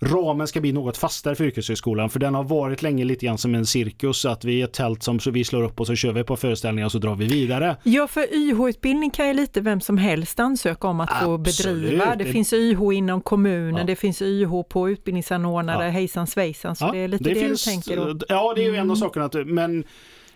ramen 0.00 0.46
ska 0.46 0.60
bli 0.60 0.72
något 0.72 0.96
fastare 0.96 1.34
för 1.34 1.44
yrkeshögskolan 1.44 2.10
för 2.10 2.20
den 2.20 2.34
har 2.34 2.44
varit 2.44 2.82
länge 2.82 3.04
lite 3.04 3.26
grann 3.26 3.38
som 3.38 3.54
en 3.54 3.66
cirkus 3.66 4.24
att 4.24 4.44
vi 4.44 4.60
är 4.60 4.64
ett 4.64 4.72
tält 4.72 5.02
som 5.02 5.20
så 5.20 5.30
vi 5.30 5.44
slår 5.44 5.62
upp 5.62 5.80
och 5.80 5.86
så 5.86 5.94
kör 5.94 6.12
vi 6.12 6.24
på 6.24 6.36
föreställningar 6.36 6.86
och 6.86 6.92
så 6.92 6.98
drar 6.98 7.14
vi 7.14 7.26
vidare. 7.26 7.76
Ja 7.82 8.06
för 8.06 8.34
YH-utbildning 8.34 9.10
kan 9.10 9.28
ju 9.28 9.34
lite 9.34 9.60
vem 9.60 9.80
som 9.80 9.98
helst 9.98 10.40
ansöka 10.40 10.88
om 10.88 11.00
att 11.00 11.10
Absolut. 11.10 11.24
få 11.24 11.38
bedriva. 11.38 12.16
Det, 12.16 12.24
det 12.24 12.32
finns 12.32 12.52
YH 12.52 12.80
inom 12.92 13.20
kommunen, 13.20 13.76
ja. 13.76 13.84
det 13.84 13.96
finns 13.96 14.22
YH 14.22 14.62
på 14.68 14.90
utbildningsanordnare, 14.90 15.84
ja. 15.84 15.90
hejsan 15.90 16.26
svejsan 16.26 16.76
så 16.76 16.84
ja, 16.84 16.92
det 16.92 16.98
är 16.98 17.08
lite 17.08 17.24
det, 17.24 17.34
det 17.34 17.40
finns, 17.40 17.64
du 17.64 17.70
tänker 17.70 17.96
då. 17.96 18.18
Ja 18.28 18.52
det 18.54 18.60
är 18.60 18.64
ju 18.64 18.68
mm. 18.68 18.80
en 18.80 18.90
av 18.90 18.94
sakerna 18.94 19.30
men 19.44 19.84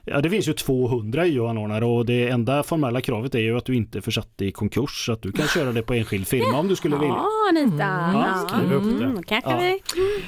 Ja, 0.04 0.20
det 0.20 0.30
finns 0.30 0.48
ju 0.48 0.52
200 0.52 1.26
IO-anordnare 1.26 1.84
och 1.84 2.06
det 2.06 2.28
enda 2.28 2.62
formella 2.62 3.00
kravet 3.00 3.34
är 3.34 3.38
ju 3.38 3.56
att 3.56 3.64
du 3.64 3.76
inte 3.76 3.98
är 3.98 4.02
försatt 4.02 4.42
i 4.42 4.52
konkurs 4.52 5.06
så 5.06 5.12
att 5.12 5.22
du 5.22 5.32
kan 5.32 5.46
köra 5.46 5.72
det 5.72 5.82
på 5.82 5.94
enskild 5.94 6.26
firma 6.26 6.58
om 6.58 6.68
du 6.68 6.76
skulle 6.76 6.96
vilja. 6.96 7.14
Ja, 7.14 7.28
Anita. 7.48 7.84
Mm. 7.84 8.16
Ja, 8.16 8.46
skriv 8.48 8.72
upp 8.72 8.98
det. 8.98 9.04
Mm, 9.04 9.22
ja. 9.28 9.58
vi. 9.58 9.80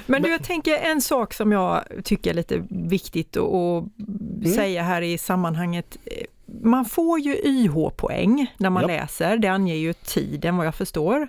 Men 0.06 0.22
du, 0.22 0.30
jag 0.30 0.44
tänker 0.44 0.78
en 0.78 1.00
sak 1.00 1.34
som 1.34 1.52
jag 1.52 1.84
tycker 2.04 2.30
är 2.30 2.34
lite 2.34 2.62
viktigt 2.68 3.36
att 3.36 3.84
mm. 4.08 4.52
säga 4.54 4.82
här 4.82 5.02
i 5.02 5.18
sammanhanget. 5.18 5.96
Man 6.62 6.84
får 6.84 7.20
ju 7.20 7.34
YH-poäng 7.34 8.46
när 8.56 8.70
man 8.70 8.82
ja. 8.82 8.86
läser, 8.86 9.36
det 9.36 9.48
anger 9.48 9.74
ju 9.74 9.92
tiden 9.92 10.56
vad 10.56 10.66
jag 10.66 10.74
förstår. 10.74 11.28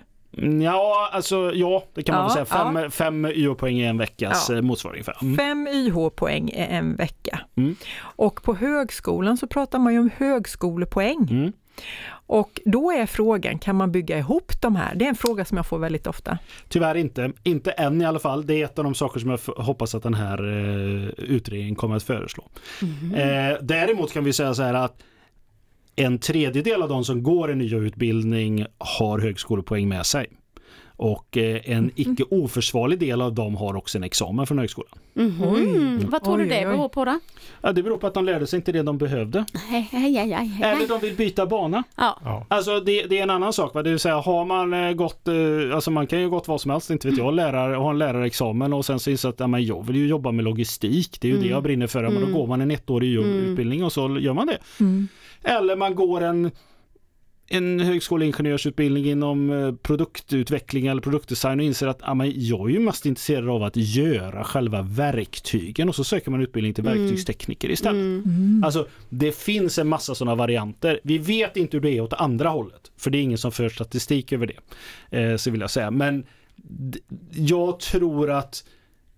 Ja, 0.62 1.10
alltså 1.12 1.52
ja, 1.54 1.84
det 1.94 2.02
kan 2.02 2.14
man 2.14 2.22
ja, 2.22 2.34
väl 2.34 2.46
säga. 2.46 2.64
Fem, 2.64 2.76
ja. 2.76 2.90
fem 2.90 3.24
YH-poäng 3.24 3.80
i 3.80 3.84
en 3.84 3.98
veckas 3.98 4.46
ja. 4.50 4.56
Eh, 4.56 4.62
motsvaring. 4.62 5.04
Mm. 5.22 5.36
Fem 5.36 5.68
YH-poäng 5.68 6.48
i 6.48 6.66
en 6.70 6.96
vecka. 6.96 7.40
Mm. 7.56 7.76
Och 7.98 8.42
på 8.42 8.54
högskolan 8.54 9.36
så 9.36 9.46
pratar 9.46 9.78
man 9.78 9.92
ju 9.92 9.98
om 9.98 10.10
högskolepoäng. 10.16 11.28
Mm. 11.30 11.52
Och 12.26 12.60
då 12.64 12.92
är 12.92 13.06
frågan, 13.06 13.58
kan 13.58 13.76
man 13.76 13.92
bygga 13.92 14.18
ihop 14.18 14.52
de 14.60 14.76
här? 14.76 14.94
Det 14.94 15.04
är 15.04 15.08
en 15.08 15.14
fråga 15.14 15.44
som 15.44 15.56
jag 15.56 15.66
får 15.66 15.78
väldigt 15.78 16.06
ofta. 16.06 16.38
Tyvärr 16.68 16.94
inte, 16.94 17.32
inte 17.42 17.70
än 17.70 18.02
i 18.02 18.04
alla 18.04 18.18
fall. 18.18 18.46
Det 18.46 18.54
är 18.54 18.64
ett 18.64 18.78
av 18.78 18.84
de 18.84 18.94
saker 18.94 19.20
som 19.20 19.30
jag 19.30 19.38
hoppas 19.56 19.94
att 19.94 20.02
den 20.02 20.14
här 20.14 20.38
eh, 20.38 21.08
utredningen 21.16 21.74
kommer 21.74 21.96
att 21.96 22.02
föreslå. 22.02 22.44
Mm. 22.82 23.14
Eh, 23.14 23.58
däremot 23.60 24.12
kan 24.12 24.24
vi 24.24 24.32
säga 24.32 24.54
så 24.54 24.62
här 24.62 24.74
att 24.74 25.02
en 25.96 26.18
tredjedel 26.18 26.82
av 26.82 26.88
de 26.88 27.04
som 27.04 27.22
går 27.22 27.50
en 27.50 27.58
nya 27.58 27.78
utbildning 27.78 28.66
har 28.78 29.18
högskolepoäng 29.18 29.88
med 29.88 30.06
sig. 30.06 30.26
Och 30.96 31.36
eh, 31.36 31.60
en 31.64 31.78
mm. 31.78 31.90
icke 31.94 32.24
oförsvarlig 32.30 32.98
del 32.98 33.22
av 33.22 33.34
dem 33.34 33.56
har 33.56 33.76
också 33.76 33.98
en 33.98 34.04
examen 34.04 34.46
från 34.46 34.58
högskolan. 34.58 34.98
Mm 35.16 35.30
-hmm. 35.30 36.10
Vad 36.10 36.24
tror 36.24 36.38
du 36.38 36.44
det 36.44 36.66
beror 36.66 36.88
på 36.88 37.04
då? 37.04 37.20
Ja, 37.62 37.72
det 37.72 37.82
beror 37.82 37.96
på 37.96 38.06
att 38.06 38.14
de 38.14 38.24
lärde 38.24 38.46
sig 38.46 38.56
inte 38.56 38.72
det 38.72 38.82
de 38.82 38.98
behövde. 38.98 39.44
Hej, 39.68 39.88
hej, 39.92 40.14
hej, 40.14 40.60
Eller 40.62 40.88
de 40.88 41.00
vill 41.00 41.16
byta 41.16 41.46
bana. 41.46 41.82
Ja. 41.96 42.46
Alltså 42.48 42.80
det, 42.80 43.02
det, 43.02 43.18
är 43.18 43.22
en 43.22 43.30
annan 43.30 43.52
sak. 43.52 43.74
Va? 43.74 43.82
Det 43.82 43.90
vill 43.90 43.98
säga 43.98 44.16
har 44.16 44.44
man 44.44 44.74
eh, 44.74 44.92
gått, 44.92 45.28
eh, 45.28 45.34
alltså 45.74 45.90
man 45.90 46.06
kan 46.06 46.20
ju 46.20 46.30
gått 46.30 46.48
vad 46.48 46.60
som 46.60 46.70
helst, 46.70 46.90
inte 46.90 47.08
vet 47.08 47.18
jag, 47.18 47.34
lärare, 47.34 47.76
ha 47.76 47.90
en 47.90 47.98
lärarexamen 47.98 48.72
och 48.72 48.84
sen 48.84 49.00
så 49.00 49.10
inser 49.10 49.28
att 49.28 49.40
ja, 49.40 49.46
men 49.46 49.64
jag 49.64 49.86
vill 49.86 49.96
ju 49.96 50.06
jobba 50.06 50.32
med 50.32 50.44
logistik. 50.44 51.20
Det 51.20 51.28
är 51.28 51.30
ju 51.30 51.36
mm. 51.36 51.48
det 51.48 51.52
jag 51.52 51.62
brinner 51.62 51.86
för. 51.86 52.02
Men 52.02 52.14
då 52.14 52.18
mm. 52.20 52.32
går 52.32 52.46
man 52.46 52.60
en 52.60 52.70
ettårig 52.70 53.16
mm. 53.16 53.30
utbildning 53.30 53.84
och 53.84 53.92
så 53.92 54.18
gör 54.18 54.34
man 54.34 54.46
det. 54.46 54.58
Eller 55.44 55.76
man 55.76 55.94
går 55.94 56.20
en 56.20 56.50
en 57.46 57.80
högskoleingenjörsutbildning 57.80 59.04
inom 59.04 59.50
eh, 59.50 59.74
produktutveckling 59.74 60.86
eller 60.86 61.02
produktdesign 61.02 61.60
och 61.60 61.66
inser 61.66 61.86
att 61.86 61.98
ah, 62.02 62.14
men 62.14 62.32
jag 62.34 62.70
är 62.70 62.74
ju 62.74 62.80
mest 62.80 63.06
intresserad 63.06 63.48
av 63.48 63.62
att 63.62 63.76
göra 63.76 64.44
själva 64.44 64.82
verktygen 64.82 65.88
och 65.88 65.94
så 65.94 66.04
söker 66.04 66.30
man 66.30 66.42
utbildning 66.42 66.74
till 66.74 66.86
mm. 66.86 66.98
verktygstekniker 66.98 67.70
istället. 67.70 68.00
Mm. 68.00 68.22
mm. 68.26 68.64
Alltså 68.64 68.86
det 69.08 69.36
finns 69.36 69.78
en 69.78 69.88
massa 69.88 70.14
sådana 70.14 70.34
varianter. 70.34 71.00
Vi 71.04 71.18
vet 71.18 71.56
inte 71.56 71.76
hur 71.76 71.82
det 71.82 71.90
är 71.90 72.00
åt 72.00 72.12
andra 72.12 72.48
hållet 72.48 72.92
för 72.96 73.10
det 73.10 73.18
är 73.18 73.22
ingen 73.22 73.38
som 73.38 73.52
för 73.52 73.68
statistik 73.68 74.32
över 74.32 74.46
det. 74.46 74.58
Eh, 75.18 75.36
så 75.36 75.50
vill 75.50 75.60
jag 75.60 75.70
säga. 75.70 75.90
Men 75.90 76.26
jag 77.30 77.80
tror 77.80 78.30
att 78.30 78.64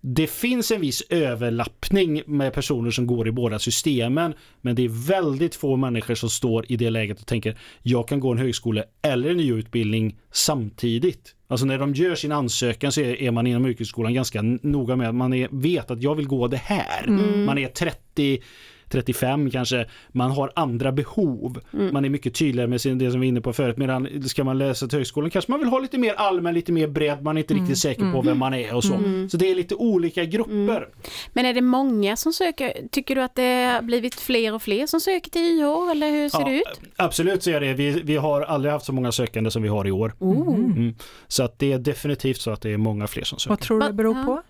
det 0.01 0.27
finns 0.27 0.71
en 0.71 0.81
viss 0.81 1.01
överlappning 1.09 2.21
med 2.25 2.53
personer 2.53 2.91
som 2.91 3.07
går 3.07 3.27
i 3.27 3.31
båda 3.31 3.59
systemen. 3.59 4.33
Men 4.61 4.75
det 4.75 4.85
är 4.85 5.07
väldigt 5.07 5.55
få 5.55 5.75
människor 5.75 6.15
som 6.15 6.29
står 6.29 6.71
i 6.71 6.77
det 6.77 6.89
läget 6.89 7.19
och 7.19 7.27
tänker 7.27 7.57
jag 7.81 8.07
kan 8.07 8.19
gå 8.19 8.31
en 8.31 8.37
högskole 8.37 8.83
eller 9.01 9.29
en 9.29 9.39
utbildning 9.39 10.19
samtidigt. 10.31 11.35
Alltså 11.47 11.65
när 11.65 11.77
de 11.79 11.93
gör 11.93 12.15
sin 12.15 12.31
ansökan 12.31 12.91
så 12.91 13.01
är 13.01 13.31
man 13.31 13.47
inom 13.47 13.65
yrkesskolan 13.65 14.13
ganska 14.13 14.41
noga 14.41 14.95
med 14.95 15.09
att 15.09 15.15
man 15.15 15.33
är, 15.33 15.47
vet 15.51 15.91
att 15.91 16.01
jag 16.01 16.15
vill 16.15 16.27
gå 16.27 16.47
det 16.47 16.57
här. 16.57 17.07
Mm. 17.07 17.45
Man 17.45 17.57
är 17.57 17.67
30 17.67 18.41
35 18.89 19.51
kanske 19.51 19.85
man 20.11 20.31
har 20.31 20.51
andra 20.55 20.91
behov. 20.91 21.59
Mm. 21.73 21.93
Man 21.93 22.05
är 22.05 22.09
mycket 22.09 22.35
tydligare 22.35 22.67
med 22.67 22.81
sin, 22.81 22.97
det 22.97 23.11
som 23.11 23.19
vi 23.19 23.27
var 23.27 23.29
inne 23.29 23.41
på 23.41 23.53
förut. 23.53 23.77
Medan 23.77 24.23
ska 24.23 24.43
man 24.43 24.57
läsa 24.57 24.87
till 24.87 24.97
högskolan 24.97 25.29
kanske 25.29 25.51
man 25.51 25.59
vill 25.59 25.69
ha 25.69 25.79
lite 25.79 25.97
mer 25.97 26.13
allmän, 26.13 26.53
lite 26.53 26.71
mer 26.71 26.87
bredd. 26.87 27.23
Man 27.23 27.37
är 27.37 27.41
inte 27.41 27.53
riktigt 27.53 27.77
säker 27.77 28.11
på 28.11 28.21
vem 28.21 28.37
man 28.37 28.53
är 28.53 28.75
och 28.75 28.83
så. 28.83 28.99
Så 29.31 29.37
det 29.37 29.51
är 29.51 29.55
lite 29.55 29.75
olika 29.75 30.25
grupper. 30.25 30.87
Men 31.33 31.45
är 31.45 31.53
det 31.53 31.61
många 31.61 32.15
som 32.15 32.33
söker? 32.33 32.73
Tycker 32.91 33.15
du 33.15 33.21
att 33.21 33.35
det 33.35 33.65
har 33.73 33.81
blivit 33.81 34.15
fler 34.15 34.53
och 34.53 34.61
fler 34.61 34.87
som 34.87 34.99
söker 34.99 35.31
till 35.31 35.41
YH 35.41 35.91
eller 35.91 36.11
hur 36.11 36.29
ser 36.29 36.39
Ja, 36.39 36.45
det 36.45 36.55
ut? 36.55 36.79
Absolut 36.95 37.43
så 37.43 37.49
är 37.51 37.59
det. 37.59 37.73
Vi, 37.73 37.89
vi 37.89 38.15
har 38.15 38.41
aldrig 38.41 38.71
haft 38.71 38.85
så 38.85 38.93
många 38.93 39.11
sökande 39.11 39.51
som 39.51 39.63
vi 39.63 39.69
har 39.69 39.87
i 39.87 39.91
år. 39.91 40.13
Mm. 40.21 40.95
Så 41.27 41.43
att 41.43 41.59
det 41.59 41.73
är 41.73 41.79
definitivt 41.79 42.41
så 42.41 42.51
att 42.51 42.61
det 42.61 42.73
är 42.73 42.77
många 42.77 43.07
fler 43.07 43.23
som 43.23 43.39
söker. 43.39 43.49
Vad 43.49 43.59
tror 43.59 43.79
du 43.79 43.87
det 43.87 43.93
beror 43.93 44.25
på? 44.25 44.41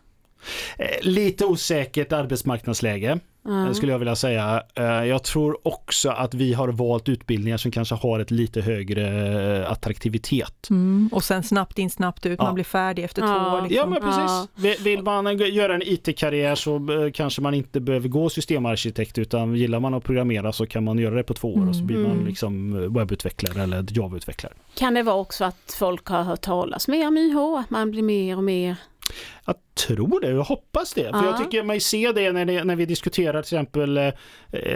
Eh, 0.77 0.87
Lite 1.01 1.45
osäkert 1.45 2.11
arbetsmarknadsläge 2.11 3.19
Eh, 3.47 3.71
skulle 3.73 3.91
jag 3.91 3.99
vilja 3.99 4.15
säga. 4.15 4.63
Eh, 4.75 4.83
Jag 4.85 5.23
tror 5.23 5.57
också 5.67 6.09
att 6.09 6.33
vi 6.33 6.53
har 6.53 6.67
valt 6.67 7.09
utbildningar 7.09 7.57
som 7.57 7.71
kanske 7.71 7.95
har 7.95 8.19
ett 8.19 8.31
lite 8.31 8.61
högre 8.61 9.07
eh, 9.63 9.71
attraktivitet. 9.71 10.67
Mm. 10.69 11.09
Och 11.11 11.23
sen 11.23 11.43
snabbt 11.43 11.79
in, 11.79 11.89
snabbt 11.89 12.25
ut, 12.25 12.35
Ja. 12.39 12.45
man 12.45 12.53
blir 12.53 12.63
färdig 12.63 13.03
efter 13.03 13.21
Ja. 13.21 13.27
två 13.27 13.57
år. 13.57 13.61
Liksom. 13.61 13.75
Ja 13.77 13.85
men 13.85 14.01
precis. 14.01 14.21
Ja. 14.57 14.83
Vill- 14.83 15.03
man 15.03 15.37
göra 15.37 15.75
en 15.75 15.81
IT-karriär 15.85 16.55
så 16.55 16.75
eh, 16.75 17.11
kanske 17.11 17.41
man 17.41 17.53
inte 17.53 17.79
behöver 17.79 18.09
gå 18.09 18.29
systemarkitekt 18.29 19.17
utan 19.17 19.55
gillar 19.55 19.79
man 19.79 19.93
att 19.93 20.03
programmera 20.03 20.51
så 20.51 20.65
kan 20.65 20.83
man 20.83 20.99
göra 20.99 21.15
det 21.15 21.23
på 21.23 21.33
två 21.33 21.53
år 21.55 21.69
och 21.69 21.75
så 21.75 21.83
blir 21.83 21.97
man 21.97 22.11
Mm. 22.11 22.25
liksom 22.25 22.71
webbutvecklare 22.93 23.63
eller 23.63 23.85
Java-utvecklare. 23.97 24.53
Kan 24.77 24.93
det 24.93 25.03
vara 25.03 25.15
också 25.15 25.45
att 25.45 25.75
folk 25.79 26.05
har 26.07 26.23
hört 26.23 26.41
talas 26.41 26.87
mer 26.87 27.07
om 27.07 27.17
YH? 27.17 27.59
Att 27.59 27.69
man 27.69 27.91
blir 27.91 28.03
mer 28.03 28.37
och 28.37 28.43
mer... 28.43 28.75
Jag 29.45 29.55
tror 29.87 30.21
det, 30.21 30.29
jag 30.29 30.43
hoppas 30.43 30.93
det. 30.93 31.01
För 31.03 31.09
Ja. 31.09 31.25
jag 31.25 31.37
tycker 31.37 31.63
mig 31.63 31.79
se 31.79 32.11
det 32.11 32.31
när, 32.31 32.45
det, 32.45 32.63
när 32.63 32.75
vi 32.75 32.85
diskuterar 32.85 33.41
till 33.41 33.57
exempel 33.57 33.97
eh, 33.97 34.11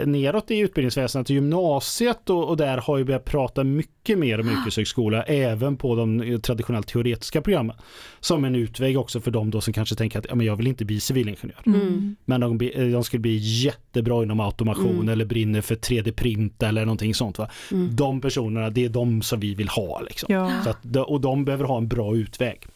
neråt 0.06 0.50
i 0.50 0.58
utbildningsväsendet, 0.58 1.30
gymnasiet 1.30 2.30
och, 2.30 2.48
och 2.48 2.56
där 2.56 2.78
har 2.78 2.98
ju 2.98 3.04
börjat 3.04 3.24
prata 3.24 3.64
mycket 3.64 4.18
mer 4.18 4.40
om 4.40 4.48
yrkeshögskola, 4.48 5.22
även 5.22 5.76
på 5.76 5.94
de 5.94 6.20
eh, 6.22 6.38
traditionellt 6.38 6.86
teoretiska 6.88 7.42
programmen. 7.42 7.76
Som 8.20 8.44
en 8.44 8.54
utväg 8.54 8.98
också 8.98 9.20
för 9.20 9.30
de 9.30 9.50
då 9.50 9.60
som 9.60 9.72
kanske 9.72 9.94
tänker 9.94 10.18
att 10.18 10.26
ja, 10.28 10.34
men 10.34 10.46
jag 10.46 10.56
vill 10.56 10.66
inte 10.66 10.84
bli 10.84 11.00
civilingenjör. 11.00 11.60
Mm. 11.66 12.16
Men 12.24 12.40
de, 12.40 12.60
eh, 12.60 12.86
de 12.86 13.04
skulle 13.04 13.20
bli 13.20 13.36
jättebra 13.64 14.22
inom 14.22 14.40
automation 14.40 14.82
Mm. 14.96 15.08
eller 15.08 15.24
brinner 15.24 15.60
för 15.60 15.74
3D-print 15.74 16.62
eller 16.62 16.84
någonting 16.84 17.14
sånt. 17.14 17.38
Va? 17.38 17.48
Mm. 17.72 17.96
De 17.96 18.20
personerna, 18.20 18.70
det 18.70 18.84
är 18.84 18.88
de 18.88 19.22
som 19.22 19.40
vi 19.40 19.54
vill 19.54 19.68
ha. 19.68 20.00
Liksom. 20.00 20.34
Ja. 20.34 20.52
Att, 20.66 20.96
och 20.96 21.20
de 21.20 21.44
behöver 21.44 21.64
ha 21.64 21.76
en 21.78 21.88
bra 21.88 22.16
utväg. 22.16 22.66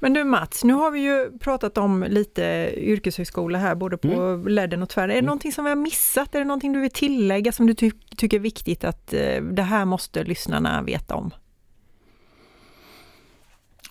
Men 0.00 0.12
du 0.12 0.24
Mats, 0.24 0.64
nu 0.64 0.72
har 0.72 0.90
vi 0.90 1.00
ju 1.00 1.38
pratat 1.38 1.78
om 1.78 2.04
lite 2.08 2.72
yrkeshögskola 2.76 3.58
här, 3.58 3.74
både 3.74 3.96
på 3.96 4.08
Mm. 4.08 4.48
ledden 4.48 4.82
och 4.82 4.88
tvären. 4.88 5.10
Är 5.10 5.14
det 5.14 5.22
någonting 5.22 5.52
som 5.52 5.64
vi 5.64 5.70
har 5.70 5.76
missat? 5.76 6.34
Är 6.34 6.38
det 6.38 6.44
någonting 6.44 6.72
du 6.72 6.80
vill 6.80 6.90
tillägga 6.90 7.52
som 7.52 7.66
du 7.66 7.74
ty 7.74 7.90
tycker 8.16 8.36
är 8.36 8.40
viktigt 8.40 8.84
att 8.84 9.12
eh, 9.14 9.42
det 9.42 9.62
här 9.62 9.84
måste 9.84 10.24
lyssnarna 10.24 10.82
veta 10.82 11.14
om? 11.14 11.30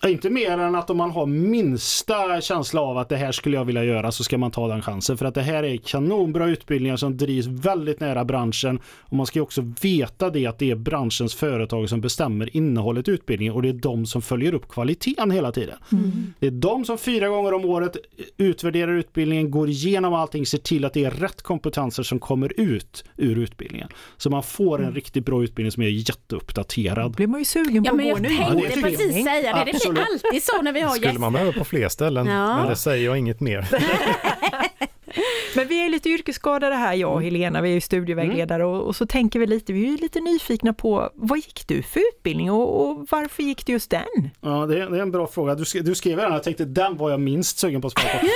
Inte 0.06 0.30
mer 0.30 0.50
än 0.50 0.74
att 0.74 0.90
om 0.90 0.96
man 0.96 1.10
har 1.10 1.26
minsta 1.26 2.40
känsla 2.40 2.80
av 2.80 2.98
att 2.98 3.08
det 3.08 3.16
här 3.16 3.32
skulle 3.32 3.56
jag 3.56 3.64
vilja 3.64 3.84
göra 3.84 4.12
så 4.12 4.24
ska 4.24 4.38
man 4.38 4.50
ta 4.50 4.68
den 4.68 4.82
chansen. 4.82 5.16
För 5.18 5.26
att 5.26 5.34
det 5.34 5.42
här 5.42 5.62
är 5.62 5.76
kanonbra 5.76 6.46
utbildningar 6.46 6.96
som 6.96 7.16
drivs 7.16 7.46
väldigt 7.46 8.00
nära 8.00 8.24
branschen. 8.24 8.80
Och 9.00 9.16
man 9.16 9.26
ska 9.26 9.38
ju 9.38 9.42
också 9.42 9.62
veta 9.82 10.30
det 10.30 10.46
att 10.46 10.58
det 10.58 10.70
är 10.70 10.74
branschens 10.76 11.34
företag 11.34 11.88
som 11.88 12.00
bestämmer 12.00 12.56
innehållet 12.56 13.08
i 13.08 13.10
utbildningen 13.10 13.54
och 13.54 13.62
det 13.62 13.68
är 13.68 13.72
de 13.72 14.06
som 14.06 14.22
följer 14.22 14.54
upp 14.54 14.68
kvaliteten 14.68 15.30
hela 15.30 15.52
tiden. 15.52 15.76
Det 16.38 16.46
är 16.46 16.50
de 16.50 16.84
som 16.84 16.98
fyra 16.98 17.28
gånger 17.28 17.54
om 17.54 17.64
året 17.64 17.96
utvärderar 18.36 18.92
utbildningen, 18.92 19.50
går 19.50 19.68
igenom 19.68 20.14
allting, 20.14 20.46
ser 20.46 20.58
till 20.58 20.84
att 20.84 20.94
det 20.94 21.04
är 21.04 21.10
rätt 21.10 21.42
kompetenser 21.42 22.02
som 22.02 22.18
kommer 22.18 22.60
ut 22.60 23.04
ur 23.16 23.38
utbildningen. 23.38 23.88
Så 24.16 24.30
man 24.30 24.42
får 24.42 24.82
en 24.84 24.94
riktigt 24.94 25.24
bra 25.26 25.42
utbildning 25.44 25.72
som 25.72 25.82
är 25.82 25.88
jätteuppdaterad. 25.88 27.12
Blir 27.14 27.26
man 27.26 27.40
ju 27.40 27.44
sugen 27.44 27.84
på 27.84 27.88
Ja 27.88 27.90
att 27.90 27.96
men 27.96 28.06
gå 28.06 28.10
jag 28.12 28.22
nu. 28.22 28.28
det 28.28 28.36
tänkte 28.36 28.80
jag. 28.80 28.98
precis 28.98 29.24
säga 29.24 29.64
det. 29.64 29.72
Det 29.72 29.78
Absolut. 30.00 30.22
blir 30.22 30.28
alltid 30.28 30.42
så 30.42 30.62
när 30.62 30.72
vi 30.72 30.80
har 30.80 30.90
skulle 30.90 31.06
gäster. 31.06 31.20
man 31.20 31.32
behöva 31.32 31.52
på 31.52 31.64
fler 31.64 31.88
ställen, 31.88 32.26
Ja. 32.26 32.56
men 32.56 32.68
det 32.68 32.76
säger 32.76 33.04
jag 33.04 33.18
inget 33.18 33.40
mer. 33.40 33.68
Men 35.56 35.68
vi 35.68 35.84
är 35.84 35.88
lite 35.88 36.08
yrkesskadade 36.08 36.74
här, 36.74 36.94
jag 36.94 37.12
och 37.12 37.22
Helena, 37.22 37.60
vi 37.60 37.68
är 37.70 37.74
ju 37.74 37.80
studievägledare 37.80 38.64
och, 38.64 38.82
och 38.86 38.96
så 38.96 39.06
tänker 39.06 39.38
vi 39.38 39.46
lite, 39.46 39.72
vi 39.72 39.86
är 39.86 39.90
ju 39.90 39.96
lite 39.96 40.20
nyfikna 40.20 40.72
på 40.72 41.10
vad 41.14 41.38
gick 41.38 41.64
du 41.68 41.82
för 41.82 42.00
utbildning 42.00 42.50
och, 42.52 42.88
och 42.90 43.06
varför 43.10 43.42
gick 43.42 43.66
du 43.66 43.72
just 43.72 43.90
den? 43.90 44.30
Ja, 44.40 44.66
det 44.66 44.80
är, 44.82 44.90
det 44.90 44.98
är 44.98 45.02
en 45.02 45.10
bra 45.10 45.26
fråga. 45.26 45.54
Du, 45.54 45.64
du 45.82 45.94
skrev 45.94 46.16
den, 46.16 46.32
jag 46.32 46.42
tänkte 46.42 46.64
den 46.64 46.96
var 46.96 47.10
jag 47.10 47.20
minst 47.20 47.58
sugen 47.58 47.80
på 47.80 47.86
att 47.86 47.92
svara 47.98 48.18
på. 48.18 48.26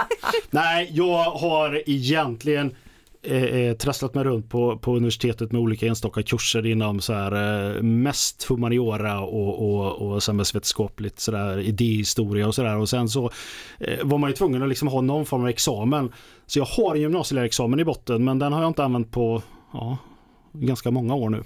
Nej, 0.50 0.88
jag 0.92 1.24
har 1.24 1.82
egentligen 1.86 2.74
Eh, 3.26 3.42
eh, 3.42 3.76
trasslat 3.76 4.14
mig 4.14 4.24
runt 4.24 4.48
på, 4.50 4.78
på 4.78 4.96
universitetet 4.96 5.52
med 5.52 5.60
olika 5.60 5.86
enstaka 5.86 6.22
kurser 6.22 6.66
inom 6.66 7.00
så 7.00 7.12
här, 7.12 7.32
eh, 7.76 7.82
mest 7.82 8.44
humaniora 8.44 9.20
och, 9.20 9.70
och, 9.70 9.92
och 9.92 10.22
samhällsvetenskapligt 10.22 11.20
sådär, 11.20 11.58
idéhistoria 11.58 12.46
och 12.46 12.54
sådär. 12.54 12.76
Och 12.76 12.88
sen 12.88 13.08
så 13.08 13.30
eh, 13.78 14.04
var 14.04 14.18
man 14.18 14.30
ju 14.30 14.36
tvungen 14.36 14.62
att 14.62 14.68
liksom 14.68 14.88
ha 14.88 15.00
någon 15.00 15.26
form 15.26 15.42
av 15.42 15.48
examen. 15.48 16.12
Så 16.46 16.58
jag 16.58 16.66
har 16.66 16.94
en 16.94 17.00
gymnasielärarexamen 17.00 17.80
i 17.80 17.84
botten 17.84 18.24
men 18.24 18.38
den 18.38 18.52
har 18.52 18.60
jag 18.60 18.70
inte 18.70 18.84
använt 18.84 19.10
på 19.10 19.42
ja, 19.72 19.98
ganska 20.52 20.90
många 20.90 21.14
år 21.14 21.30
nu. 21.30 21.44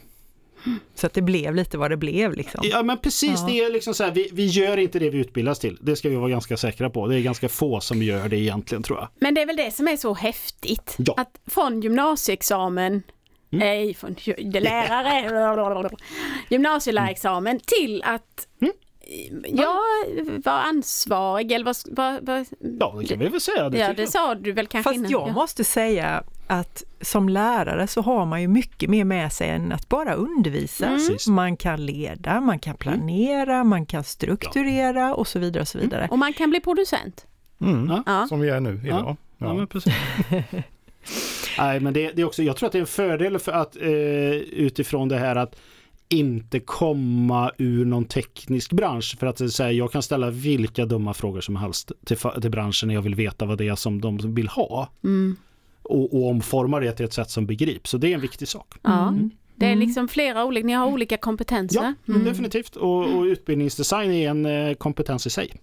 Så 0.94 1.06
att 1.06 1.14
det 1.14 1.22
blev 1.22 1.54
lite 1.54 1.78
vad 1.78 1.90
det 1.90 1.96
blev 1.96 2.32
liksom. 2.34 2.60
Ja 2.64 2.82
men 2.82 2.98
precis, 2.98 3.40
Ja. 3.40 3.46
det 3.46 3.60
är 3.64 3.72
liksom 3.72 3.94
så 3.94 4.04
här, 4.04 4.10
vi, 4.10 4.28
vi 4.32 4.46
gör 4.46 4.76
inte 4.76 4.98
det 4.98 5.10
vi 5.10 5.18
utbildas 5.18 5.58
till. 5.58 5.78
Det 5.80 5.96
ska 5.96 6.08
vi 6.08 6.16
vara 6.16 6.28
ganska 6.30 6.56
säkra 6.56 6.90
på. 6.90 7.06
Det 7.06 7.16
är 7.16 7.20
ganska 7.20 7.48
få 7.48 7.80
som 7.80 8.02
gör 8.02 8.28
det 8.28 8.36
egentligen 8.36 8.82
tror 8.82 8.98
jag. 8.98 9.08
Men 9.20 9.34
det 9.34 9.42
är 9.42 9.46
väl 9.46 9.56
det 9.56 9.70
som 9.74 9.88
är 9.88 9.96
så 9.96 10.14
häftigt. 10.14 10.94
Ja. 10.98 11.14
Att 11.16 11.40
från 11.46 11.80
gymnasieexamen, 11.80 13.02
nej, 13.50 13.94
från 13.94 14.14
ju- 14.18 14.34
det 14.50 14.60
lärare, 14.60 15.88
gymnasielärarexamen 16.50 17.60
till 17.60 18.02
att 18.02 18.46
Mm. 18.60 18.72
Jag 19.48 19.74
var 20.44 20.52
ansvarig 20.52 21.52
eller 21.52 21.64
vad, 21.64 21.76
vad, 21.90 22.26
vad 22.26 22.46
Ja 22.80 22.96
det 23.00 23.06
kan 23.06 23.18
vi 23.18 23.28
väl 23.28 23.40
säga. 23.40 23.68
Det 23.68 23.78
ja 23.78 23.92
det 23.92 24.06
sa 24.06 24.34
du 24.34 24.52
väl 24.52 24.66
kanske 24.66 24.90
Fast 24.90 24.96
innan? 24.98 25.10
jag 25.10 25.28
Ja. 25.28 25.32
måste 25.32 25.64
säga 25.64 26.22
att 26.46 26.84
som 27.00 27.28
lärare 27.28 27.86
så 27.86 28.00
har 28.00 28.26
man 28.26 28.40
ju 28.42 28.48
mycket 28.48 28.90
mer 28.90 29.04
med 29.04 29.32
sig 29.32 29.48
än 29.50 29.72
att 29.72 29.88
bara 29.88 30.14
undervisa. 30.14 30.86
Mm. 30.86 31.16
Man 31.28 31.56
kan 31.56 31.86
leda, 31.86 32.40
man 32.40 32.58
kan 32.58 32.76
planera, 32.76 33.64
man 33.64 33.86
kan 33.86 34.04
strukturera 34.04 35.14
och 35.14 35.26
så 35.28 35.38
vidare 35.38 35.60
och 35.60 35.68
så 35.68 35.78
vidare. 35.78 36.08
Och 36.10 36.18
man 36.18 36.32
kan 36.32 36.50
bli 36.50 36.60
producent. 36.60 37.26
Mm. 37.60 37.86
Ja. 37.88 38.02
Ja. 38.06 38.26
Som 38.28 38.40
vi 38.40 38.48
är 38.48 38.60
nu 38.60 38.80
idag. 38.84 39.04
Ja, 39.38 39.46
Ja. 39.46 39.54
men 39.54 39.66
precis. 39.66 39.94
Nej 41.58 41.80
men 41.80 41.92
det, 41.94 42.12
det 42.12 42.22
är 42.22 42.26
också, 42.26 42.42
jag 42.42 42.56
tror 42.56 42.66
att 42.66 42.72
det 42.72 42.78
är 42.78 42.80
en 42.80 42.86
fördel 42.86 43.38
för 43.38 43.52
att 43.52 43.76
eh, 43.76 43.90
utifrån 44.36 45.08
det 45.08 45.18
här 45.18 45.36
att 45.36 45.56
inte 46.08 46.60
komma 46.60 47.52
ur 47.58 47.84
någon 47.84 48.04
teknisk 48.04 48.72
bransch 48.72 49.16
för 49.18 49.26
att 49.26 49.52
säga 49.52 49.72
jag 49.72 49.92
kan 49.92 50.02
ställa 50.02 50.30
vilka 50.30 50.86
dumma 50.86 51.14
frågor 51.14 51.40
som 51.40 51.56
helst 51.56 51.92
till, 52.06 52.16
till 52.40 52.50
branschen 52.50 52.86
när 52.86 52.94
jag 52.94 53.02
vill 53.02 53.14
veta 53.14 53.46
vad 53.46 53.58
det 53.58 53.68
är 53.68 53.74
som 53.74 54.00
de 54.00 54.34
vill 54.34 54.48
ha 54.48 54.88
Mm. 55.04 55.36
och, 55.82 56.14
och 56.14 56.28
omforma 56.28 56.80
det 56.80 56.92
till 56.92 57.04
ett 57.04 57.12
sätt 57.12 57.30
som 57.30 57.46
begrips. 57.46 57.90
Så 57.90 57.98
det 57.98 58.08
är 58.08 58.14
en 58.14 58.20
viktig 58.20 58.48
sak. 58.48 58.74
Ja. 58.82 59.08
Mm. 59.08 59.30
Det 59.54 59.66
är 59.66 59.76
liksom 59.76 60.08
flera 60.08 60.44
olika, 60.44 60.66
ni 60.66 60.72
har 60.72 60.86
olika 60.86 61.16
kompetenser. 61.16 61.94
Ja, 62.04 62.14
definitivt. 62.14 62.76
Och, 62.76 63.16
och 63.16 63.22
utbildningsdesign 63.22 64.10
är 64.10 64.30
en 64.30 64.46
eh, 64.46 64.74
kompetens 64.74 65.26
i 65.26 65.30
sig. 65.30 65.54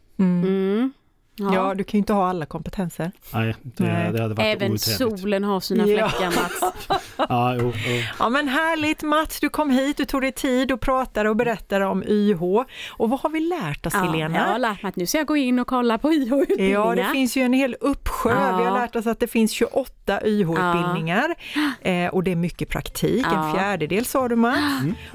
Mm. 1.39 1.47
Mm. 1.51 1.53
Ja. 1.63 1.67
Ja. 1.69 1.73
du 1.75 1.83
kan 1.83 1.97
ju 1.97 1.99
inte 1.99 2.13
ha 2.13 2.29
alla 2.29 2.45
kompetenser. 2.45 3.11
Nej, 3.33 3.55
det, 3.61 3.83
Nej. 3.83 4.11
det 4.13 4.21
hade 4.21 4.33
varit 4.33 4.55
Även 4.55 4.71
otrevligt. 4.73 5.19
solen 5.19 5.43
har 5.43 5.59
sina 5.59 5.85
Ja. 5.87 6.09
fläckar 6.09 6.25
Mats. 6.41 6.75
Ja, 7.29 7.55
jo, 7.59 7.73
jo. 7.87 8.01
Ja 8.19 8.29
men 8.29 8.47
härligt 8.47 9.01
Mats, 9.03 9.39
du 9.39 9.49
kom 9.49 9.69
hit, 9.69 9.97
du 9.97 10.05
tog 10.05 10.21
dig 10.21 10.31
tid 10.31 10.71
och 10.71 10.81
pratade 10.81 11.29
och 11.29 11.35
berättade 11.35 11.85
om 11.85 12.03
YH. 12.07 12.41
Och 12.89 13.09
vad 13.09 13.19
har 13.19 13.29
vi 13.29 13.39
lärt 13.39 13.85
oss 13.85 13.93
Ja, 13.93 13.99
Helena? 13.99 14.37
jag 14.37 14.43
har 14.45 14.59
lärt 14.59 14.83
mig 14.83 14.89
att 14.89 14.95
nu 14.95 15.05
ska 15.07 15.17
jag 15.17 15.27
gå 15.27 15.37
in 15.37 15.59
och 15.59 15.67
kolla 15.67 15.97
på 15.97 16.13
YH-utbildningar. 16.13 16.79
Ja, 16.79 16.95
det 16.95 17.05
finns 17.11 17.37
ju 17.37 17.41
en 17.41 17.53
hel 17.53 17.75
uppsjö. 17.79 18.29
Ja. 18.31 18.57
Vi 18.57 18.63
har 18.63 18.71
lärt 18.79 18.95
oss 18.95 19.07
att 19.07 19.19
det 19.19 19.27
finns 19.27 19.51
28 19.51 20.21
YH-utbildningar 20.25 21.35
eh, 21.81 22.07
och 22.07 22.23
det 22.23 22.31
är 22.31 22.35
mycket 22.35 22.69
praktik, 22.69 23.25
Ja. 23.31 23.45
en 23.47 23.53
fjärdedel 23.55 24.05
sa 24.05 24.27
du 24.27 24.35
Mats. 24.35 24.59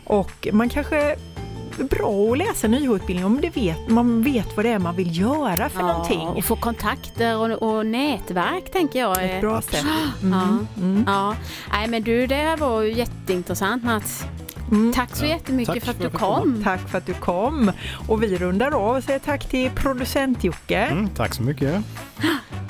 Och 0.05 0.49
man 0.53 0.69
kanske 0.69 1.17
bra 1.85 2.33
att 2.33 2.39
läsa 2.39 2.67
en 2.67 2.75
YH-utbildning 2.75 3.27
om 3.27 3.41
det 3.41 3.57
vet, 3.57 3.89
man 3.89 4.23
vet 4.23 4.57
vad 4.57 4.65
det 4.65 4.71
är 4.71 4.79
man 4.79 4.97
vill 4.97 5.19
göra 5.21 5.69
för 5.69 5.83
någonting. 5.83 6.29
och 6.29 6.45
få 6.45 6.57
kontakter 6.57 7.37
och, 7.37 7.77
och 7.77 7.87
nätverk 7.87 8.73
tänker 8.73 8.99
jag. 8.99 9.25
Ett 9.25 9.41
bra 9.41 9.63
sätt. 9.63 9.85
Ja. 10.23 10.27
Mm. 10.43 10.67
Mm. 10.77 11.05
Ja, 11.07 11.35
nej 11.73 11.89
men 11.89 12.03
du 12.03 12.27
det 12.27 12.35
här 12.35 12.57
var 12.57 12.83
ju 12.83 12.93
jätteintressant 12.93 13.85
Mats. 13.85 14.25
Mm. 14.71 14.93
Tack 14.93 15.17
så 15.17 15.27
jättemycket 15.27 15.75
Tack 15.75 15.85
för 15.85 15.91
att 15.91 16.13
du 16.13 16.19
kom. 16.19 16.61
Tack 16.65 16.89
för 16.89 16.99
att 16.99 17.07
du 17.07 17.15
kom. 17.15 17.73
Och 18.09 18.23
vi 18.23 18.37
rundar 18.37 18.71
av 18.71 18.97
och 18.97 19.05
säger 19.05 19.19
tack 19.19 19.49
till 19.49 19.71
producent 19.71 20.45
Jocke. 20.45 20.79
Mm, 20.79 21.09
tack 21.09 21.35
så 21.35 21.43
mycket. 21.43 21.83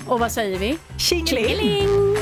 Och 0.07 0.21
vad 0.21 0.33
säger 0.33 0.59
vi? 0.59 0.79
Tjingeling! 0.97 1.47
Tjingeling! 1.47 2.17